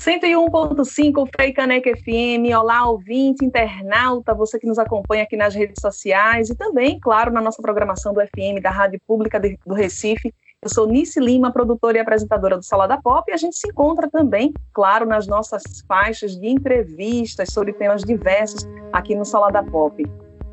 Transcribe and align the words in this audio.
101.5 0.00 1.28
Frei 1.36 1.52
Caneca 1.52 1.90
FM. 1.94 2.56
Olá, 2.58 2.88
ouvinte, 2.88 3.44
internauta, 3.44 4.32
você 4.32 4.58
que 4.58 4.66
nos 4.66 4.78
acompanha 4.78 5.24
aqui 5.24 5.36
nas 5.36 5.54
redes 5.54 5.78
sociais 5.78 6.48
e 6.48 6.56
também, 6.56 6.98
claro, 6.98 7.30
na 7.30 7.42
nossa 7.42 7.60
programação 7.60 8.14
do 8.14 8.20
FM 8.22 8.62
da 8.62 8.70
Rádio 8.70 8.98
Pública 9.06 9.38
do 9.38 9.74
Recife. 9.74 10.32
Eu 10.62 10.70
sou 10.70 10.86
Nice 10.86 11.20
Lima, 11.20 11.52
produtora 11.52 11.98
e 11.98 12.00
apresentadora 12.00 12.56
do 12.56 12.64
Salada 12.64 12.98
Pop, 12.98 13.30
e 13.30 13.34
a 13.34 13.36
gente 13.36 13.58
se 13.58 13.68
encontra 13.68 14.08
também, 14.08 14.54
claro, 14.72 15.04
nas 15.04 15.26
nossas 15.26 15.62
faixas 15.86 16.34
de 16.34 16.48
entrevistas 16.48 17.50
sobre 17.52 17.74
temas 17.74 18.02
diversos 18.02 18.66
aqui 18.94 19.14
no 19.14 19.26
Salada 19.26 19.62
Pop. 19.62 20.02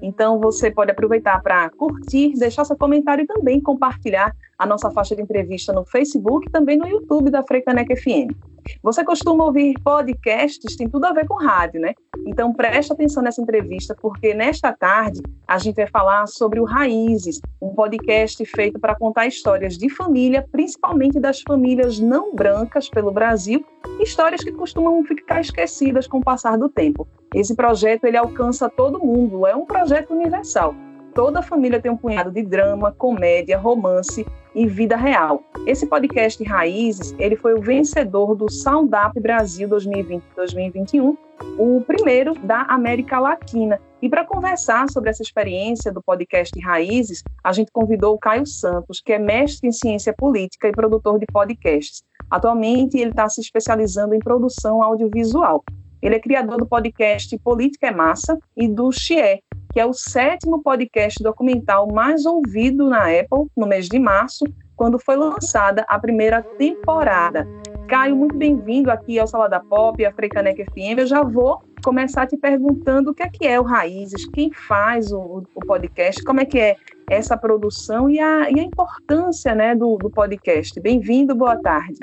Então 0.01 0.41
você 0.41 0.69
pode 0.69 0.91
aproveitar 0.91 1.41
para 1.41 1.69
curtir, 1.69 2.33
deixar 2.37 2.65
seu 2.65 2.75
comentário 2.75 3.23
e 3.23 3.27
também 3.27 3.61
compartilhar 3.61 4.35
a 4.59 4.65
nossa 4.65 4.91
faixa 4.91 5.15
de 5.15 5.21
entrevista 5.21 5.71
no 5.71 5.85
Facebook 5.85 6.47
e 6.49 6.51
também 6.51 6.77
no 6.77 6.85
YouTube 6.85 7.31
da 7.31 7.43
Freicanec 7.43 7.95
FM. 7.95 8.35
Você 8.81 9.03
costuma 9.03 9.45
ouvir 9.45 9.73
podcasts, 9.83 10.75
tem 10.75 10.89
tudo 10.89 11.05
a 11.05 11.13
ver 11.13 11.27
com 11.27 11.35
rádio, 11.35 11.81
né? 11.81 11.93
Então 12.25 12.53
preste 12.53 12.91
atenção 12.91 13.23
nessa 13.23 13.41
entrevista, 13.41 13.95
porque 14.01 14.33
nesta 14.33 14.73
tarde 14.73 15.21
a 15.47 15.57
gente 15.57 15.75
vai 15.75 15.87
falar 15.87 16.27
sobre 16.27 16.59
o 16.59 16.65
Raízes, 16.65 17.39
um 17.61 17.73
podcast 17.73 18.43
feito 18.45 18.79
para 18.79 18.95
contar 18.95 19.27
histórias 19.27 19.77
de 19.77 19.89
família, 19.89 20.45
principalmente 20.51 21.19
das 21.19 21.41
famílias 21.41 21.99
não 21.99 22.35
brancas 22.35 22.89
pelo 22.89 23.11
Brasil, 23.11 23.65
histórias 23.99 24.43
que 24.43 24.51
costumam 24.51 25.03
ficar 25.03 25.41
esquecidas 25.41 26.07
com 26.07 26.19
o 26.19 26.23
passar 26.23 26.57
do 26.57 26.69
tempo. 26.69 27.07
Esse 27.33 27.55
projeto 27.55 28.05
ele 28.05 28.17
alcança 28.17 28.69
todo 28.69 28.99
mundo, 28.99 29.45
é 29.45 29.55
um 29.55 29.65
projeto 29.65 30.13
universal. 30.13 30.75
Toda 31.13 31.41
família 31.41 31.81
tem 31.81 31.91
um 31.91 31.97
punhado 31.97 32.31
de 32.31 32.43
drama, 32.43 32.91
comédia, 32.91 33.57
romance 33.57 34.23
e 34.57 34.65
vida 34.65 34.97
real. 34.97 35.43
Esse 35.67 35.85
podcast 35.85 36.43
Raízes, 36.43 37.13
ele 37.19 37.35
foi 37.35 37.53
o 37.53 37.61
vencedor 37.61 38.33
do 38.33 38.51
Sound 38.51 38.91
Up 38.95 39.19
Brasil 39.21 39.69
2020-2021, 39.69 41.15
o 41.59 41.81
primeiro 41.81 42.33
da 42.39 42.63
América 42.63 43.19
Latina. 43.19 43.79
E 44.01 44.09
para 44.09 44.25
conversar 44.25 44.89
sobre 44.89 45.11
essa 45.11 45.21
experiência 45.21 45.93
do 45.93 46.01
podcast 46.01 46.59
Raízes, 46.59 47.23
a 47.43 47.53
gente 47.53 47.71
convidou 47.71 48.15
o 48.15 48.17
Caio 48.17 48.47
Santos, 48.47 48.99
que 48.99 49.13
é 49.13 49.19
mestre 49.19 49.69
em 49.69 49.71
ciência 49.71 50.11
política 50.11 50.67
e 50.67 50.71
produtor 50.71 51.19
de 51.19 51.27
podcasts. 51.27 52.01
Atualmente, 52.27 52.97
ele 52.97 53.11
está 53.11 53.29
se 53.29 53.39
especializando 53.39 54.15
em 54.15 54.19
produção 54.19 54.81
audiovisual. 54.81 55.63
Ele 56.01 56.15
é 56.15 56.19
criador 56.19 56.57
do 56.57 56.65
podcast 56.65 57.37
Política 57.39 57.87
é 57.87 57.91
Massa 57.91 58.39
e 58.55 58.67
do 58.67 58.91
XIE, 58.91 59.39
que 59.77 59.81
é 59.81 59.85
o 59.85 59.93
sétimo 59.93 60.63
podcast 60.63 61.21
documental 61.21 61.87
mais 61.93 62.25
ouvido 62.25 62.89
na 62.89 63.03
Apple 63.03 63.45
no 63.55 63.67
mês 63.67 63.87
de 63.87 63.99
março, 63.99 64.43
quando 64.75 64.97
foi 64.97 65.15
lançada 65.15 65.85
a 65.87 65.99
primeira 65.99 66.41
temporada. 66.41 67.47
Caio, 67.87 68.15
muito 68.15 68.35
bem-vindo 68.35 68.89
aqui 68.89 69.19
ao 69.19 69.27
Salada 69.27 69.59
Pop, 69.59 70.03
a 70.03 70.11
Freicanec 70.11 70.65
FM. 70.65 70.97
Eu 70.97 71.05
já 71.05 71.21
vou 71.21 71.61
começar 71.83 72.25
te 72.25 72.35
perguntando 72.35 73.11
o 73.11 73.13
que 73.13 73.21
é 73.21 73.29
que 73.29 73.45
é 73.45 73.59
o 73.59 73.63
Raízes, 73.63 74.27
quem 74.31 74.51
faz 74.51 75.11
o, 75.11 75.43
o 75.53 75.59
podcast, 75.67 76.23
como 76.23 76.39
é 76.39 76.45
que 76.45 76.57
é 76.57 76.75
essa 77.07 77.37
produção 77.37 78.09
e 78.09 78.19
a, 78.19 78.49
e 78.49 78.59
a 78.59 78.63
importância 78.63 79.53
né, 79.53 79.75
do, 79.75 79.95
do 79.97 80.09
podcast. 80.09 80.81
Bem-vindo, 80.81 81.35
boa 81.35 81.55
tarde. 81.55 81.99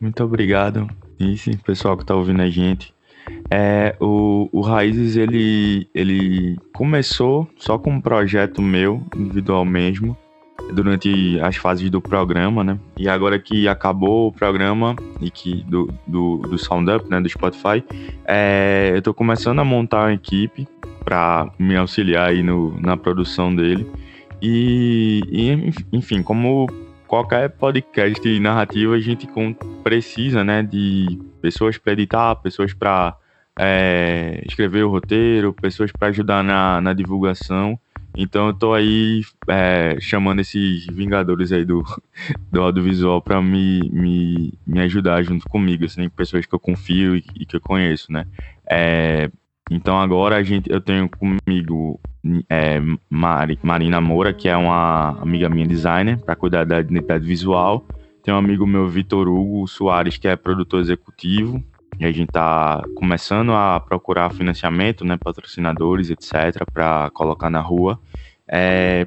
Muito 0.00 0.22
obrigado, 0.22 0.86
Nice, 1.18 1.56
pessoal 1.66 1.96
que 1.96 2.04
está 2.04 2.14
ouvindo 2.14 2.42
a 2.42 2.48
gente. 2.48 2.96
É, 3.50 3.96
o, 4.00 4.48
o 4.52 4.60
Raízes, 4.60 5.16
ele, 5.16 5.88
ele 5.94 6.56
começou 6.74 7.48
só 7.56 7.78
com 7.78 7.90
um 7.90 8.00
projeto 8.00 8.60
meu, 8.60 9.02
individual 9.16 9.64
mesmo, 9.64 10.16
durante 10.72 11.40
as 11.40 11.56
fases 11.56 11.90
do 11.90 12.00
programa, 12.00 12.62
né? 12.62 12.78
E 12.96 13.08
agora 13.08 13.38
que 13.38 13.66
acabou 13.68 14.28
o 14.28 14.32
programa 14.32 14.94
e 15.20 15.30
que 15.30 15.64
do, 15.64 15.92
do, 16.06 16.38
do 16.38 16.56
né, 17.08 17.20
do 17.20 17.28
Spotify, 17.28 17.82
é, 18.26 18.92
eu 18.94 19.02
tô 19.02 19.14
começando 19.14 19.60
a 19.60 19.64
montar 19.64 20.04
uma 20.04 20.12
equipe 20.12 20.68
para 21.04 21.50
me 21.58 21.76
auxiliar 21.76 22.28
aí 22.28 22.42
no, 22.42 22.78
na 22.80 22.96
produção 22.96 23.54
dele. 23.54 23.86
E, 24.42 25.22
e, 25.30 25.72
enfim, 25.92 26.22
como 26.22 26.66
qualquer 27.06 27.48
podcast 27.48 28.40
narrativa, 28.40 28.94
a 28.94 29.00
gente 29.00 29.26
precisa, 29.82 30.44
né, 30.44 30.62
de 30.62 31.18
pessoas 31.40 31.78
para 31.78 31.92
editar, 31.92 32.34
pessoas 32.36 32.72
para 32.72 33.16
é, 33.58 34.42
escrever 34.46 34.84
o 34.84 34.90
roteiro, 34.90 35.52
pessoas 35.52 35.90
para 35.90 36.08
ajudar 36.08 36.44
na, 36.44 36.80
na 36.80 36.92
divulgação. 36.92 37.78
Então 38.16 38.48
eu 38.48 38.52
tô 38.52 38.74
aí 38.74 39.22
é, 39.48 39.96
chamando 40.00 40.40
esses 40.40 40.86
vingadores 40.86 41.52
aí 41.52 41.64
do, 41.64 41.84
do 42.50 42.62
audiovisual 42.62 43.22
para 43.22 43.40
me, 43.40 43.88
me, 43.90 44.54
me 44.66 44.80
ajudar 44.80 45.22
junto 45.22 45.48
comigo, 45.48 45.84
assim, 45.84 46.08
pessoas 46.08 46.46
que 46.46 46.54
eu 46.54 46.58
confio 46.58 47.16
e, 47.16 47.24
e 47.40 47.46
que 47.46 47.56
eu 47.56 47.60
conheço, 47.60 48.10
né? 48.12 48.26
É, 48.70 49.30
então 49.70 50.00
agora 50.00 50.36
a 50.36 50.42
gente, 50.42 50.70
eu 50.70 50.80
tenho 50.80 51.08
comigo 51.08 52.00
é, 52.48 52.80
Mari, 53.08 53.58
Marina 53.62 54.00
Moura, 54.00 54.32
que 54.32 54.48
é 54.48 54.56
uma 54.56 55.20
amiga 55.20 55.48
minha 55.48 55.66
designer, 55.66 56.18
para 56.18 56.34
cuidar 56.36 56.64
da 56.64 56.80
identidade 56.80 57.26
visual. 57.26 57.86
Tem 58.28 58.34
um 58.34 58.38
amigo 58.38 58.66
meu, 58.66 58.86
Vitor 58.86 59.26
Hugo 59.26 59.66
Soares, 59.66 60.18
que 60.18 60.28
é 60.28 60.36
produtor 60.36 60.80
executivo. 60.80 61.64
E 61.98 62.04
a 62.04 62.12
gente 62.12 62.28
está 62.28 62.84
começando 62.94 63.52
a 63.52 63.80
procurar 63.80 64.28
financiamento, 64.34 65.02
né, 65.02 65.16
patrocinadores, 65.16 66.10
etc., 66.10 66.62
para 66.70 67.08
colocar 67.14 67.48
na 67.48 67.62
rua. 67.62 67.98
É 68.46 69.06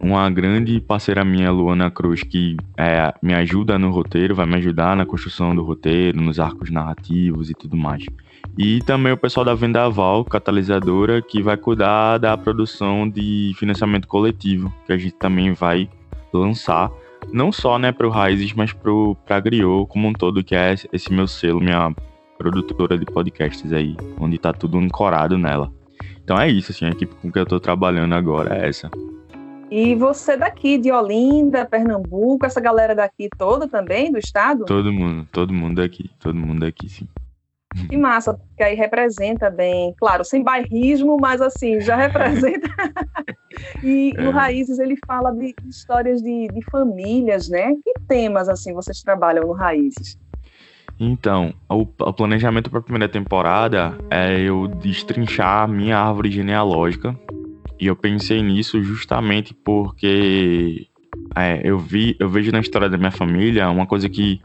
uma 0.00 0.30
grande 0.30 0.80
parceira 0.80 1.24
minha, 1.24 1.50
Luana 1.50 1.90
Cruz, 1.90 2.22
que 2.22 2.56
é, 2.78 3.12
me 3.20 3.34
ajuda 3.34 3.76
no 3.76 3.90
roteiro, 3.90 4.36
vai 4.36 4.46
me 4.46 4.54
ajudar 4.54 4.94
na 4.94 5.04
construção 5.04 5.52
do 5.52 5.64
roteiro, 5.64 6.20
nos 6.20 6.38
arcos 6.38 6.70
narrativos 6.70 7.50
e 7.50 7.54
tudo 7.54 7.76
mais. 7.76 8.04
E 8.56 8.78
também 8.82 9.12
o 9.12 9.16
pessoal 9.16 9.44
da 9.44 9.52
Vendaval, 9.52 10.24
catalisadora, 10.24 11.20
que 11.20 11.42
vai 11.42 11.56
cuidar 11.56 12.18
da 12.18 12.36
produção 12.36 13.10
de 13.10 13.52
financiamento 13.58 14.06
coletivo, 14.06 14.72
que 14.86 14.92
a 14.92 14.96
gente 14.96 15.16
também 15.16 15.54
vai 15.54 15.90
lançar, 16.32 16.88
não 17.32 17.52
só 17.52 17.78
né, 17.78 17.92
para 17.92 18.06
o 18.06 18.10
Raízes, 18.10 18.52
mas 18.52 18.72
para 18.72 19.36
a 19.36 19.40
Griot 19.40 19.88
como 19.88 20.08
um 20.08 20.12
todo, 20.12 20.42
que 20.42 20.54
é 20.54 20.74
esse 20.92 21.12
meu 21.12 21.26
selo, 21.26 21.60
minha 21.60 21.94
produtora 22.38 22.96
de 22.96 23.04
podcasts 23.04 23.72
aí, 23.72 23.96
onde 24.18 24.36
está 24.36 24.52
tudo 24.52 24.78
ancorado 24.78 25.36
nela. 25.36 25.70
Então 26.22 26.38
é 26.38 26.48
isso, 26.48 26.72
assim, 26.72 26.86
a 26.86 26.90
equipe 26.90 27.14
com 27.16 27.30
que 27.30 27.38
eu 27.38 27.42
estou 27.42 27.60
trabalhando 27.60 28.14
agora 28.14 28.56
é 28.56 28.68
essa. 28.68 28.90
E 29.70 29.94
você 29.94 30.36
daqui, 30.36 30.78
de 30.78 30.90
Olinda, 30.90 31.64
Pernambuco, 31.64 32.44
essa 32.44 32.60
galera 32.60 32.94
daqui 32.94 33.28
toda 33.38 33.68
também, 33.68 34.10
do 34.10 34.18
estado? 34.18 34.64
Todo 34.64 34.92
mundo, 34.92 35.28
todo 35.30 35.52
mundo 35.52 35.76
daqui, 35.76 36.10
todo 36.18 36.34
mundo 36.34 36.60
daqui, 36.60 36.88
sim. 36.88 37.06
Que 37.88 37.96
massa, 37.96 38.34
porque 38.34 38.62
aí 38.62 38.74
representa 38.74 39.48
bem, 39.48 39.94
claro, 39.96 40.24
sem 40.24 40.42
bairrismo, 40.42 41.16
mas 41.20 41.40
assim, 41.40 41.80
já 41.80 41.94
representa. 41.96 42.68
e 43.82 44.12
é. 44.16 44.22
no 44.22 44.30
Raízes 44.30 44.78
ele 44.78 44.96
fala 45.06 45.30
de 45.32 45.54
histórias 45.68 46.20
de, 46.20 46.48
de 46.48 46.64
famílias, 46.70 47.48
né? 47.48 47.74
Que 47.84 47.92
temas, 48.08 48.48
assim, 48.48 48.74
vocês 48.74 49.00
trabalham 49.02 49.46
no 49.46 49.52
Raízes? 49.52 50.18
Então, 50.98 51.54
o, 51.68 51.80
o 51.80 52.12
planejamento 52.12 52.68
para 52.68 52.80
a 52.80 52.82
primeira 52.82 53.08
temporada 53.08 53.96
é 54.10 54.38
eu 54.40 54.66
destrinchar 54.66 55.66
minha 55.66 55.96
árvore 55.96 56.30
genealógica. 56.30 57.18
E 57.80 57.86
eu 57.86 57.96
pensei 57.96 58.42
nisso 58.42 58.82
justamente 58.82 59.54
porque 59.54 60.86
é, 61.34 61.60
eu 61.64 61.78
vi, 61.78 62.14
eu 62.18 62.28
vejo 62.28 62.52
na 62.52 62.60
história 62.60 62.90
da 62.90 62.98
minha 62.98 63.10
família 63.10 63.70
uma 63.70 63.86
coisa 63.86 64.10
que, 64.10 64.42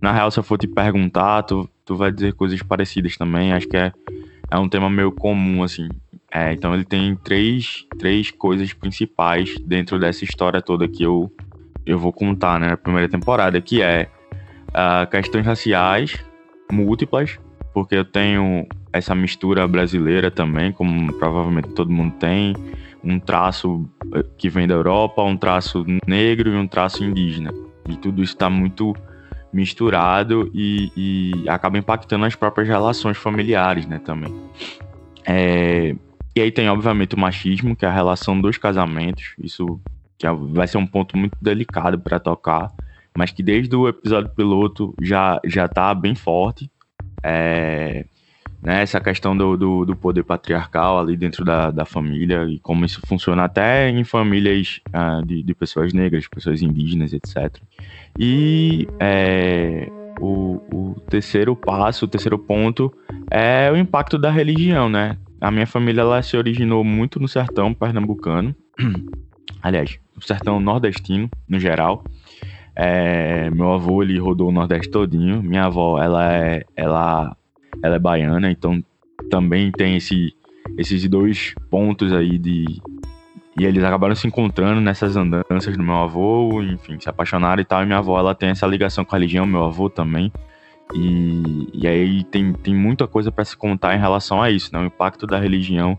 na 0.00 0.10
real, 0.10 0.30
se 0.30 0.38
eu 0.38 0.42
for 0.42 0.56
te 0.56 0.66
perguntar, 0.66 1.42
tu, 1.42 1.68
tu 1.88 1.96
vai 1.96 2.12
dizer 2.12 2.34
coisas 2.34 2.60
parecidas 2.62 3.16
também. 3.16 3.54
Acho 3.54 3.66
que 3.66 3.76
é, 3.76 3.90
é 4.50 4.58
um 4.58 4.68
tema 4.68 4.90
meio 4.90 5.10
comum, 5.10 5.62
assim. 5.62 5.88
É, 6.30 6.52
então 6.52 6.74
ele 6.74 6.84
tem 6.84 7.16
três, 7.16 7.86
três 7.98 8.30
coisas 8.30 8.74
principais 8.74 9.58
dentro 9.60 9.98
dessa 9.98 10.22
história 10.22 10.60
toda 10.60 10.86
que 10.86 11.02
eu, 11.02 11.32
eu 11.86 11.98
vou 11.98 12.12
contar 12.12 12.60
né, 12.60 12.68
na 12.68 12.76
primeira 12.76 13.08
temporada, 13.08 13.58
que 13.62 13.80
é 13.80 14.06
uh, 14.68 15.10
questões 15.10 15.46
raciais 15.46 16.22
múltiplas, 16.70 17.40
porque 17.72 17.94
eu 17.94 18.04
tenho 18.04 18.66
essa 18.92 19.14
mistura 19.14 19.66
brasileira 19.66 20.30
também, 20.30 20.70
como 20.70 21.10
provavelmente 21.14 21.70
todo 21.70 21.90
mundo 21.90 22.12
tem, 22.16 22.54
um 23.02 23.18
traço 23.18 23.88
eh, 24.12 24.24
que 24.36 24.50
vem 24.50 24.66
da 24.66 24.74
Europa, 24.74 25.22
um 25.22 25.36
traço 25.36 25.86
negro 26.06 26.50
e 26.50 26.56
um 26.56 26.66
traço 26.66 27.02
indígena. 27.02 27.50
E 27.88 27.96
tudo 27.96 28.22
isso 28.22 28.34
está 28.34 28.50
muito 28.50 28.94
misturado 29.52 30.50
e, 30.54 30.92
e 30.96 31.48
acaba 31.48 31.78
impactando 31.78 32.24
as 32.24 32.34
próprias 32.34 32.68
relações 32.68 33.16
familiares, 33.16 33.86
né, 33.86 33.98
também. 33.98 34.34
É, 35.24 35.94
e 36.34 36.40
aí 36.40 36.52
tem, 36.52 36.68
obviamente, 36.68 37.14
o 37.14 37.18
machismo, 37.18 37.74
que 37.74 37.84
é 37.84 37.88
a 37.88 37.92
relação 37.92 38.40
dos 38.40 38.56
casamentos, 38.56 39.34
isso 39.38 39.80
que 40.16 40.26
é, 40.26 40.32
vai 40.32 40.66
ser 40.66 40.78
um 40.78 40.86
ponto 40.86 41.16
muito 41.16 41.36
delicado 41.40 41.98
para 41.98 42.18
tocar, 42.18 42.72
mas 43.16 43.30
que 43.30 43.42
desde 43.42 43.74
o 43.74 43.88
episódio 43.88 44.30
piloto 44.30 44.94
já, 45.00 45.40
já 45.44 45.66
tá 45.68 45.94
bem 45.94 46.14
forte. 46.14 46.70
É, 47.22 48.04
né, 48.62 48.82
essa 48.82 49.00
questão 49.00 49.36
do, 49.36 49.56
do, 49.56 49.84
do, 49.84 49.96
poder 49.96 50.24
patriarcal 50.24 50.98
ali 50.98 51.16
dentro 51.16 51.44
da, 51.44 51.70
da 51.70 51.84
família 51.84 52.44
e 52.44 52.58
como 52.58 52.84
isso 52.84 53.00
funciona 53.06 53.44
até 53.44 53.88
em 53.88 54.02
famílias 54.04 54.80
uh, 54.88 55.24
de, 55.24 55.42
de 55.42 55.54
pessoas 55.54 55.92
negras, 55.92 56.26
pessoas 56.26 56.60
indígenas, 56.60 57.12
etc. 57.12 57.56
E 58.18 58.88
é, 58.98 59.88
o, 60.20 60.60
o 60.72 61.00
terceiro 61.08 61.54
passo, 61.54 62.04
o 62.04 62.08
terceiro 62.08 62.38
ponto 62.38 62.92
é 63.30 63.70
o 63.72 63.76
impacto 63.76 64.18
da 64.18 64.30
religião, 64.30 64.88
né? 64.88 65.16
A 65.40 65.50
minha 65.50 65.66
família 65.66 66.00
ela 66.00 66.20
se 66.20 66.36
originou 66.36 66.82
muito 66.82 67.20
no 67.20 67.28
sertão 67.28 67.72
pernambucano, 67.72 68.54
aliás, 69.62 70.00
no 70.16 70.22
sertão 70.22 70.58
nordestino, 70.58 71.30
no 71.48 71.60
geral. 71.60 72.02
É, 72.80 73.50
meu 73.50 73.72
avô 73.72 74.04
ele 74.04 74.18
rodou 74.20 74.48
o 74.48 74.52
Nordeste 74.52 74.88
todinho. 74.88 75.42
Minha 75.42 75.64
avó 75.64 76.00
ela 76.00 76.32
é, 76.32 76.64
ela, 76.76 77.36
ela 77.82 77.96
é 77.96 77.98
baiana, 77.98 78.50
então 78.50 78.82
também 79.30 79.70
tem 79.72 79.96
esse, 79.96 80.34
esses 80.76 81.08
dois 81.08 81.54
pontos 81.70 82.12
aí 82.12 82.38
de 82.38 82.80
e 83.58 83.64
eles 83.64 83.82
acabaram 83.82 84.14
se 84.14 84.24
encontrando 84.24 84.80
nessas 84.80 85.16
andanças 85.16 85.76
do 85.76 85.82
meu 85.82 85.96
avô, 85.96 86.62
enfim, 86.62 86.98
se 87.00 87.08
apaixonaram 87.08 87.60
e 87.60 87.64
tal. 87.64 87.82
E 87.82 87.86
minha 87.86 87.98
avó 87.98 88.16
ela 88.16 88.32
tem 88.32 88.50
essa 88.50 88.64
ligação 88.64 89.04
com 89.04 89.16
a 89.16 89.18
religião, 89.18 89.44
meu 89.44 89.64
avô 89.64 89.90
também. 89.90 90.32
E, 90.94 91.68
e 91.74 91.86
aí 91.88 92.22
tem, 92.22 92.52
tem 92.52 92.72
muita 92.72 93.08
coisa 93.08 93.32
para 93.32 93.44
se 93.44 93.56
contar 93.56 93.96
em 93.96 93.98
relação 93.98 94.40
a 94.40 94.48
isso, 94.48 94.70
né? 94.72 94.78
O 94.80 94.84
impacto 94.84 95.26
da 95.26 95.40
religião 95.40 95.98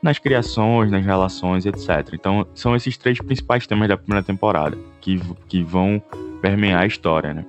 nas 0.00 0.20
criações, 0.20 0.92
nas 0.92 1.04
relações, 1.04 1.66
etc. 1.66 2.14
Então, 2.14 2.46
são 2.54 2.76
esses 2.76 2.96
três 2.96 3.18
principais 3.18 3.66
temas 3.66 3.88
da 3.88 3.96
primeira 3.96 4.24
temporada 4.24 4.78
que, 5.00 5.20
que 5.48 5.64
vão 5.64 6.00
permear 6.40 6.82
a 6.82 6.86
história, 6.86 7.34
né? 7.34 7.44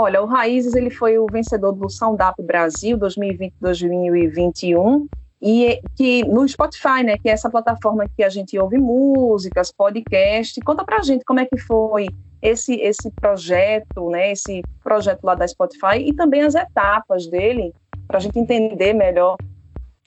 Olha, 0.00 0.22
o 0.22 0.26
Raízes 0.26 0.76
ele 0.76 0.90
foi 0.90 1.18
o 1.18 1.26
vencedor 1.26 1.72
do 1.72 1.90
Sound 1.90 2.22
Up 2.22 2.40
Brasil 2.40 2.96
2020-2021 2.98 5.08
e 5.42 5.80
que 5.96 6.22
no 6.22 6.48
Spotify, 6.48 7.02
né, 7.04 7.18
que 7.18 7.28
é 7.28 7.32
essa 7.32 7.50
plataforma 7.50 8.06
que 8.16 8.22
a 8.22 8.28
gente 8.28 8.56
ouve 8.56 8.78
músicas, 8.78 9.72
podcast. 9.72 10.60
Conta 10.60 10.84
pra 10.84 11.02
gente 11.02 11.24
como 11.24 11.40
é 11.40 11.46
que 11.46 11.58
foi 11.58 12.06
esse 12.40 12.76
esse 12.76 13.10
projeto, 13.10 14.08
né, 14.08 14.30
esse 14.30 14.62
projeto 14.84 15.24
lá 15.24 15.34
da 15.34 15.48
Spotify 15.48 15.98
e 15.98 16.14
também 16.14 16.42
as 16.42 16.54
etapas 16.54 17.26
dele, 17.26 17.74
para 18.06 18.18
a 18.18 18.20
gente 18.20 18.38
entender 18.38 18.92
melhor 18.92 19.36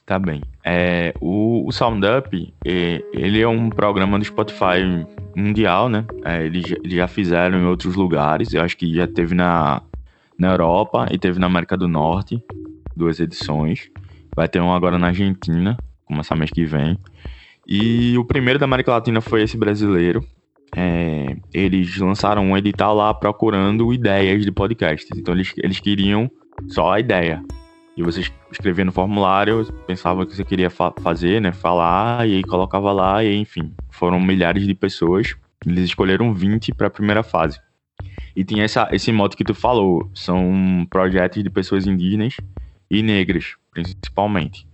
Tá 0.06 0.18
bem. 0.18 0.42
É, 0.66 1.14
o, 1.20 1.68
o 1.68 1.72
Sound 1.72 2.06
Up, 2.06 2.54
é, 2.66 3.04
ele 3.14 3.42
é 3.42 3.48
um 3.48 3.70
programa 3.70 4.18
do 4.18 4.26
Spotify 4.26 5.06
mundial, 5.36 5.90
né? 5.90 6.06
É, 6.24 6.46
eles, 6.46 6.66
eles 6.84 6.94
já 6.94 7.08
fizeram 7.08 7.60
em 7.60 7.66
outros 7.66 7.96
lugares. 7.96 8.54
Eu 8.54 8.62
acho 8.62 8.78
que 8.78 8.94
já 8.94 9.08
teve 9.08 9.36
na, 9.36 9.82
na 10.38 10.52
Europa 10.52 11.08
e 11.12 11.18
teve 11.18 11.40
na 11.40 11.48
América 11.48 11.78
do 11.78 11.88
Norte, 11.88 12.44
duas 12.96 13.20
edições. 13.20 13.90
Vai 14.36 14.48
ter 14.48 14.62
um 14.62 14.74
agora 14.74 14.98
na 14.98 15.08
Argentina, 15.08 15.78
começar 16.06 16.36
mês 16.36 16.52
que 16.52 16.66
vem. 16.66 16.98
E 17.68 18.18
o 18.18 18.26
primeiro 18.26 18.60
da 18.60 18.66
América 18.66 18.92
Latina 18.92 19.22
foi 19.22 19.44
esse 19.44 19.58
brasileiro. 19.58 20.26
É, 20.76 21.36
eles 21.54 21.98
lançaram 21.98 22.46
um 22.46 22.58
edital 22.58 22.96
lá 22.96 23.14
procurando 23.14 23.94
ideias 23.94 24.44
de 24.44 24.52
podcasts. 24.52 25.10
Então 25.18 25.34
eles, 25.34 25.54
eles 25.58 25.80
queriam 25.80 26.30
só 26.68 26.94
a 26.94 27.00
ideia. 27.00 27.44
E 27.96 28.04
você 28.04 28.22
escrevia 28.52 28.86
no 28.86 28.92
formulário, 28.92 29.66
pensava 29.86 30.26
que 30.26 30.36
você 30.36 30.44
queria 30.44 30.70
fa 30.70 30.94
fazer, 31.02 31.42
né? 31.42 31.52
Falar, 31.52 32.28
e 32.28 32.36
aí 32.36 32.44
colocava 32.44 32.92
lá, 32.92 33.24
e 33.24 33.36
enfim. 33.36 33.74
Foram 33.90 34.20
milhares 34.20 34.66
de 34.66 34.74
pessoas. 34.74 35.36
Eles 35.66 35.86
escolheram 35.86 36.34
20 36.34 36.74
para 36.74 36.88
a 36.88 36.90
primeira 36.90 37.22
fase. 37.22 37.60
E 38.36 38.44
tinha 38.44 38.64
essa, 38.64 38.88
esse 38.92 39.12
modo 39.12 39.36
que 39.36 39.44
tu 39.44 39.54
falou: 39.54 40.10
são 40.14 40.88
projetos 40.90 41.44
de 41.44 41.50
pessoas 41.50 41.86
indígenas 41.86 42.38
e 42.90 43.04
negras, 43.04 43.56
principalmente. 43.72 44.66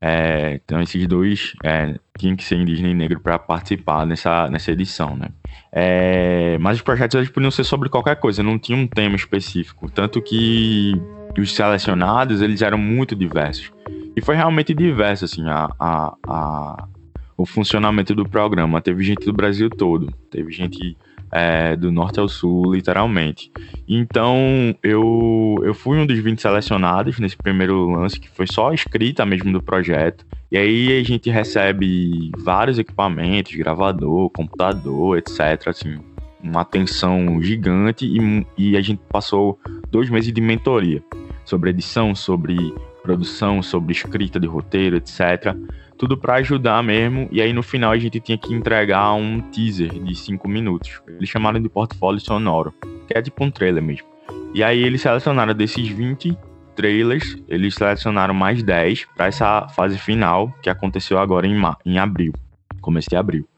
É, 0.00 0.60
então, 0.62 0.82
esses 0.82 1.06
dois 1.06 1.54
é, 1.64 1.98
tinham 2.18 2.36
que 2.36 2.44
ser 2.44 2.56
indígena 2.56 2.88
e 2.88 2.94
negro 2.94 3.20
para 3.20 3.38
participar 3.38 4.06
nessa, 4.06 4.48
nessa 4.48 4.70
edição, 4.70 5.16
né? 5.16 5.28
É, 5.72 6.56
mas 6.58 6.76
os 6.76 6.82
projetos 6.82 7.16
eles 7.16 7.28
podiam 7.28 7.50
ser 7.50 7.64
sobre 7.64 7.88
qualquer 7.88 8.16
coisa, 8.16 8.42
não 8.42 8.58
tinha 8.58 8.78
um 8.78 8.86
tema 8.86 9.16
específico. 9.16 9.90
Tanto 9.90 10.22
que 10.22 10.94
os 11.36 11.52
selecionados, 11.52 12.40
eles 12.40 12.62
eram 12.62 12.78
muito 12.78 13.16
diversos. 13.16 13.72
E 14.16 14.20
foi 14.20 14.36
realmente 14.36 14.72
diverso, 14.72 15.24
assim, 15.24 15.48
a, 15.48 15.68
a, 15.78 16.14
a 16.26 16.88
o 17.36 17.44
funcionamento 17.44 18.14
do 18.14 18.28
programa. 18.28 18.80
Teve 18.80 19.02
gente 19.02 19.24
do 19.26 19.32
Brasil 19.32 19.68
todo, 19.68 20.12
teve 20.30 20.52
gente 20.52 20.96
é, 21.34 21.74
do 21.74 21.90
norte 21.90 22.20
ao 22.20 22.28
sul, 22.28 22.74
literalmente. 22.74 23.50
Então, 23.88 24.72
eu, 24.84 25.56
eu 25.64 25.74
fui 25.74 25.98
um 25.98 26.06
dos 26.06 26.16
20 26.16 26.40
selecionados 26.40 27.18
nesse 27.18 27.36
primeiro 27.36 27.90
lance, 27.90 28.20
que 28.20 28.28
foi 28.28 28.46
só 28.46 28.70
a 28.70 28.74
escrita 28.74 29.26
mesmo 29.26 29.52
do 29.52 29.60
projeto. 29.60 30.24
E 30.52 30.56
aí 30.56 31.00
a 31.00 31.02
gente 31.02 31.28
recebe 31.28 32.30
vários 32.38 32.78
equipamentos, 32.78 33.52
gravador, 33.56 34.30
computador, 34.30 35.18
etc. 35.18 35.66
Assim, 35.66 35.98
uma 36.40 36.60
atenção 36.60 37.42
gigante 37.42 38.06
e, 38.06 38.46
e 38.56 38.76
a 38.76 38.80
gente 38.80 39.00
passou 39.10 39.58
dois 39.90 40.08
meses 40.08 40.32
de 40.32 40.40
mentoria 40.40 41.02
sobre 41.44 41.70
edição, 41.70 42.14
sobre 42.14 42.56
produção, 43.02 43.60
sobre 43.60 43.92
escrita 43.92 44.38
de 44.38 44.46
roteiro, 44.46 44.96
etc. 44.96 45.52
Tudo 45.96 46.16
para 46.16 46.34
ajudar 46.34 46.82
mesmo. 46.82 47.28
E 47.30 47.40
aí 47.40 47.52
no 47.52 47.62
final 47.62 47.92
a 47.92 47.98
gente 47.98 48.20
tinha 48.20 48.36
que 48.36 48.52
entregar 48.52 49.12
um 49.14 49.40
teaser 49.40 49.90
de 49.90 50.14
5 50.14 50.48
minutos. 50.48 51.00
Eles 51.06 51.28
chamaram 51.28 51.60
de 51.60 51.68
portfólio 51.68 52.20
sonoro, 52.20 52.74
que 53.06 53.16
é 53.16 53.22
tipo 53.22 53.44
um 53.44 53.50
trailer 53.50 53.82
mesmo. 53.82 54.06
E 54.54 54.62
aí 54.62 54.82
eles 54.82 55.00
selecionaram 55.00 55.54
desses 55.54 55.88
20 55.88 56.36
trailers, 56.74 57.36
eles 57.48 57.74
selecionaram 57.74 58.34
mais 58.34 58.62
10 58.62 59.06
para 59.16 59.26
essa 59.26 59.68
fase 59.68 59.98
final, 59.98 60.52
que 60.62 60.68
aconteceu 60.68 61.18
agora 61.18 61.46
em, 61.46 61.60
em 61.84 61.98
abril, 61.98 62.32
começo 62.80 63.08
de 63.08 63.16
abril. 63.16 63.48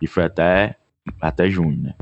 E 0.00 0.06
foi 0.06 0.24
até, 0.24 0.76
até 1.20 1.48
junho, 1.48 1.76
né? 1.82 1.94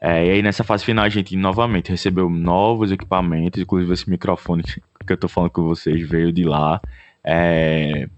É, 0.00 0.26
e 0.26 0.30
aí 0.30 0.42
nessa 0.42 0.62
fase 0.62 0.84
final 0.84 1.04
a 1.04 1.08
gente 1.08 1.34
novamente 1.36 1.90
recebeu 1.90 2.28
novos 2.28 2.92
equipamentos, 2.92 3.60
inclusive 3.60 3.92
esse 3.92 4.08
microfone 4.08 4.62
que 5.06 5.12
eu 5.12 5.16
tô 5.16 5.28
falando 5.28 5.50
com 5.50 5.62
vocês 5.62 6.06
veio 6.08 6.32
de 6.32 6.44
lá. 6.44 6.80
É, 7.24 8.08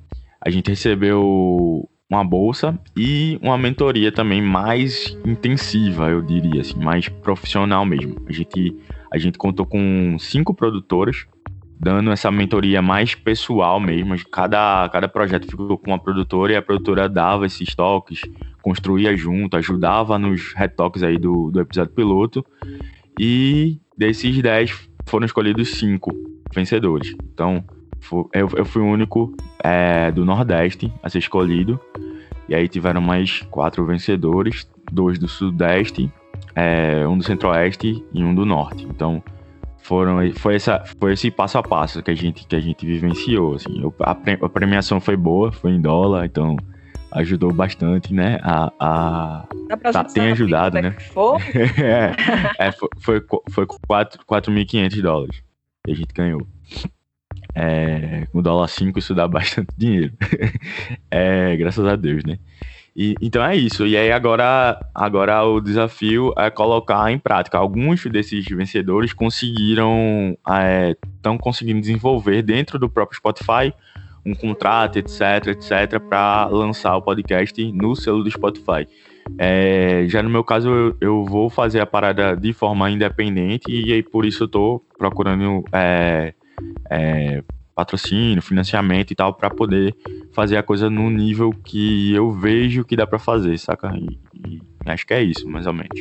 a 0.41 0.51
gente 0.51 0.69
recebeu 0.71 1.89
uma 2.11 2.25
bolsa 2.25 2.79
e 2.97 3.39
uma 3.43 3.59
mentoria 3.59 4.11
também 4.11 4.41
mais 4.41 5.17
intensiva, 5.27 6.09
eu 6.09 6.23
diria, 6.23 6.63
assim, 6.63 6.79
mais 6.79 7.09
profissional 7.09 7.85
mesmo. 7.85 8.17
A 8.27 8.33
gente, 8.33 8.75
a 9.13 9.19
gente 9.19 9.37
contou 9.37 9.67
com 9.67 10.17
cinco 10.19 10.55
produtoras 10.55 11.27
dando 11.81 12.11
essa 12.11 12.31
mentoria 12.31 12.83
mais 12.83 13.15
pessoal 13.15 13.79
mesmo. 13.79 14.17
Cada, 14.31 14.89
cada 14.89 15.09
projeto 15.09 15.47
ficou 15.47 15.79
com 15.79 15.91
uma 15.91 15.99
produtora 15.99 16.53
e 16.53 16.57
a 16.57 16.63
produtora 16.63 17.09
dava 17.09 17.47
esses 17.47 17.75
toques, 17.75 18.23
construía 18.63 19.17
junto, 19.17 19.57
ajudava 19.57 20.19
nos 20.19 20.53
retoques 20.55 21.03
aí 21.03 21.19
do, 21.19 21.51
do 21.51 21.61
episódio 21.61 21.93
piloto. 21.93 22.45
E 23.19 23.79
desses 23.97 24.41
10 24.41 24.89
foram 25.07 25.27
escolhidos 25.27 25.71
cinco 25.79 26.11
vencedores. 26.53 27.15
Então, 27.33 27.65
eu, 28.33 28.49
eu 28.57 28.65
fui 28.65 28.83
o 28.83 28.87
único 28.87 29.35
é, 29.63 30.11
do 30.11 30.25
Nordeste 30.25 30.93
a 31.03 31.09
ser 31.09 31.19
escolhido. 31.19 31.81
E 32.49 32.55
aí 32.55 32.67
tiveram 32.67 33.01
mais 33.01 33.43
quatro 33.51 33.85
vencedores, 33.85 34.69
dois 34.91 35.19
do 35.19 35.29
Sudeste, 35.29 36.11
é, 36.55 37.07
um 37.07 37.19
do 37.19 37.23
Centro-Oeste 37.23 38.03
e 38.13 38.25
um 38.25 38.35
do 38.35 38.47
Norte. 38.47 38.87
Então, 38.89 39.23
foram 39.89 40.19
foi 40.35 40.57
essa 40.57 40.85
foi 41.01 41.15
esse 41.15 41.31
passo 41.31 41.57
a 41.57 41.63
passo 41.63 42.03
que 42.03 42.11
a 42.11 42.15
gente 42.15 42.47
que 42.47 42.55
a 42.55 42.61
gente 42.61 42.85
vivenciou 42.85 43.55
assim 43.55 43.83
a, 44.01 44.11
a 44.11 44.49
premiação 44.49 45.01
foi 45.01 45.17
boa 45.17 45.51
foi 45.51 45.71
em 45.71 45.81
dólar 45.81 46.27
então 46.27 46.57
ajudou 47.13 47.51
bastante 47.55 48.13
né 48.13 48.39
a, 48.43 48.71
a 48.79 49.49
tá, 49.91 50.05
tem 50.05 50.33
ajudado 50.33 50.79
né 50.83 50.95
é, 52.59 52.67
é, 52.67 52.73
foi 52.73 52.89
foi, 53.01 53.25
foi 53.51 53.67
4.500 53.67 55.01
dólares 55.01 55.43
que 55.83 55.93
a 55.93 55.95
gente 55.95 56.13
ganhou 56.13 56.47
é, 57.59 58.27
com 58.31 58.41
dólar 58.43 58.69
5 58.69 58.99
isso 58.99 59.15
dá 59.15 59.27
bastante 59.27 59.69
dinheiro 59.77 60.13
é, 61.11 61.57
graças 61.57 61.85
a 61.87 61.97
Deus 61.97 62.25
né 62.25 62.39
e, 62.99 63.15
então 63.23 63.45
é 63.45 63.55
isso. 63.55 63.87
E 63.87 63.97
aí 63.97 64.11
agora, 64.11 64.77
agora 64.93 65.45
o 65.45 65.61
desafio 65.61 66.35
é 66.37 66.51
colocar 66.51 67.09
em 67.13 67.17
prática. 67.17 67.57
Alguns 67.57 68.05
desses 68.07 68.45
vencedores 68.45 69.13
conseguiram, 69.13 70.37
estão 71.15 71.37
é, 71.37 71.39
conseguindo 71.39 71.81
desenvolver 71.81 72.43
dentro 72.43 72.77
do 72.77 72.91
próprio 72.91 73.17
Spotify 73.17 73.73
um 74.27 74.35
contrato, 74.35 74.99
etc, 74.99 75.47
etc, 75.47 76.01
para 76.01 76.47
lançar 76.47 76.97
o 76.97 77.03
podcast 77.03 77.73
no 77.73 77.95
selo 77.95 78.25
do 78.25 78.31
Spotify. 78.31 78.87
É, 79.39 80.05
já 80.09 80.21
no 80.21 80.29
meu 80.29 80.43
caso, 80.43 80.69
eu, 80.69 80.97
eu, 81.01 81.25
vou 81.25 81.49
fazer 81.49 81.81
a 81.81 81.87
parada 81.87 82.35
de 82.35 82.53
forma 82.53 82.91
independente 82.91 83.71
e 83.71 83.93
aí 83.93 84.03
por 84.03 84.25
isso 84.25 84.45
eu 84.45 84.49
tô 84.49 84.83
procurando 84.99 85.63
é, 85.73 86.35
é, 86.91 87.43
patrocínio, 87.75 88.43
financiamento 88.43 89.13
e 89.13 89.15
tal, 89.15 89.35
para 89.35 89.51
poder 89.51 89.95
fazer 90.33 90.57
a 90.57 90.63
coisa 90.63 90.91
no 90.91 91.09
nível 91.11 91.51
que 91.51 92.13
eu 92.13 92.33
vejo 92.33 92.85
que 92.85 92.97
dá 92.97 93.07
para 93.07 93.19
fazer, 93.19 93.57
saca? 93.59 93.93
E, 93.97 94.19
e, 94.49 94.61
acho 94.87 95.07
que 95.07 95.15
é 95.15 95.23
isso, 95.23 95.49
mais 95.49 95.67
ou 95.67 95.73
menos. 95.73 96.01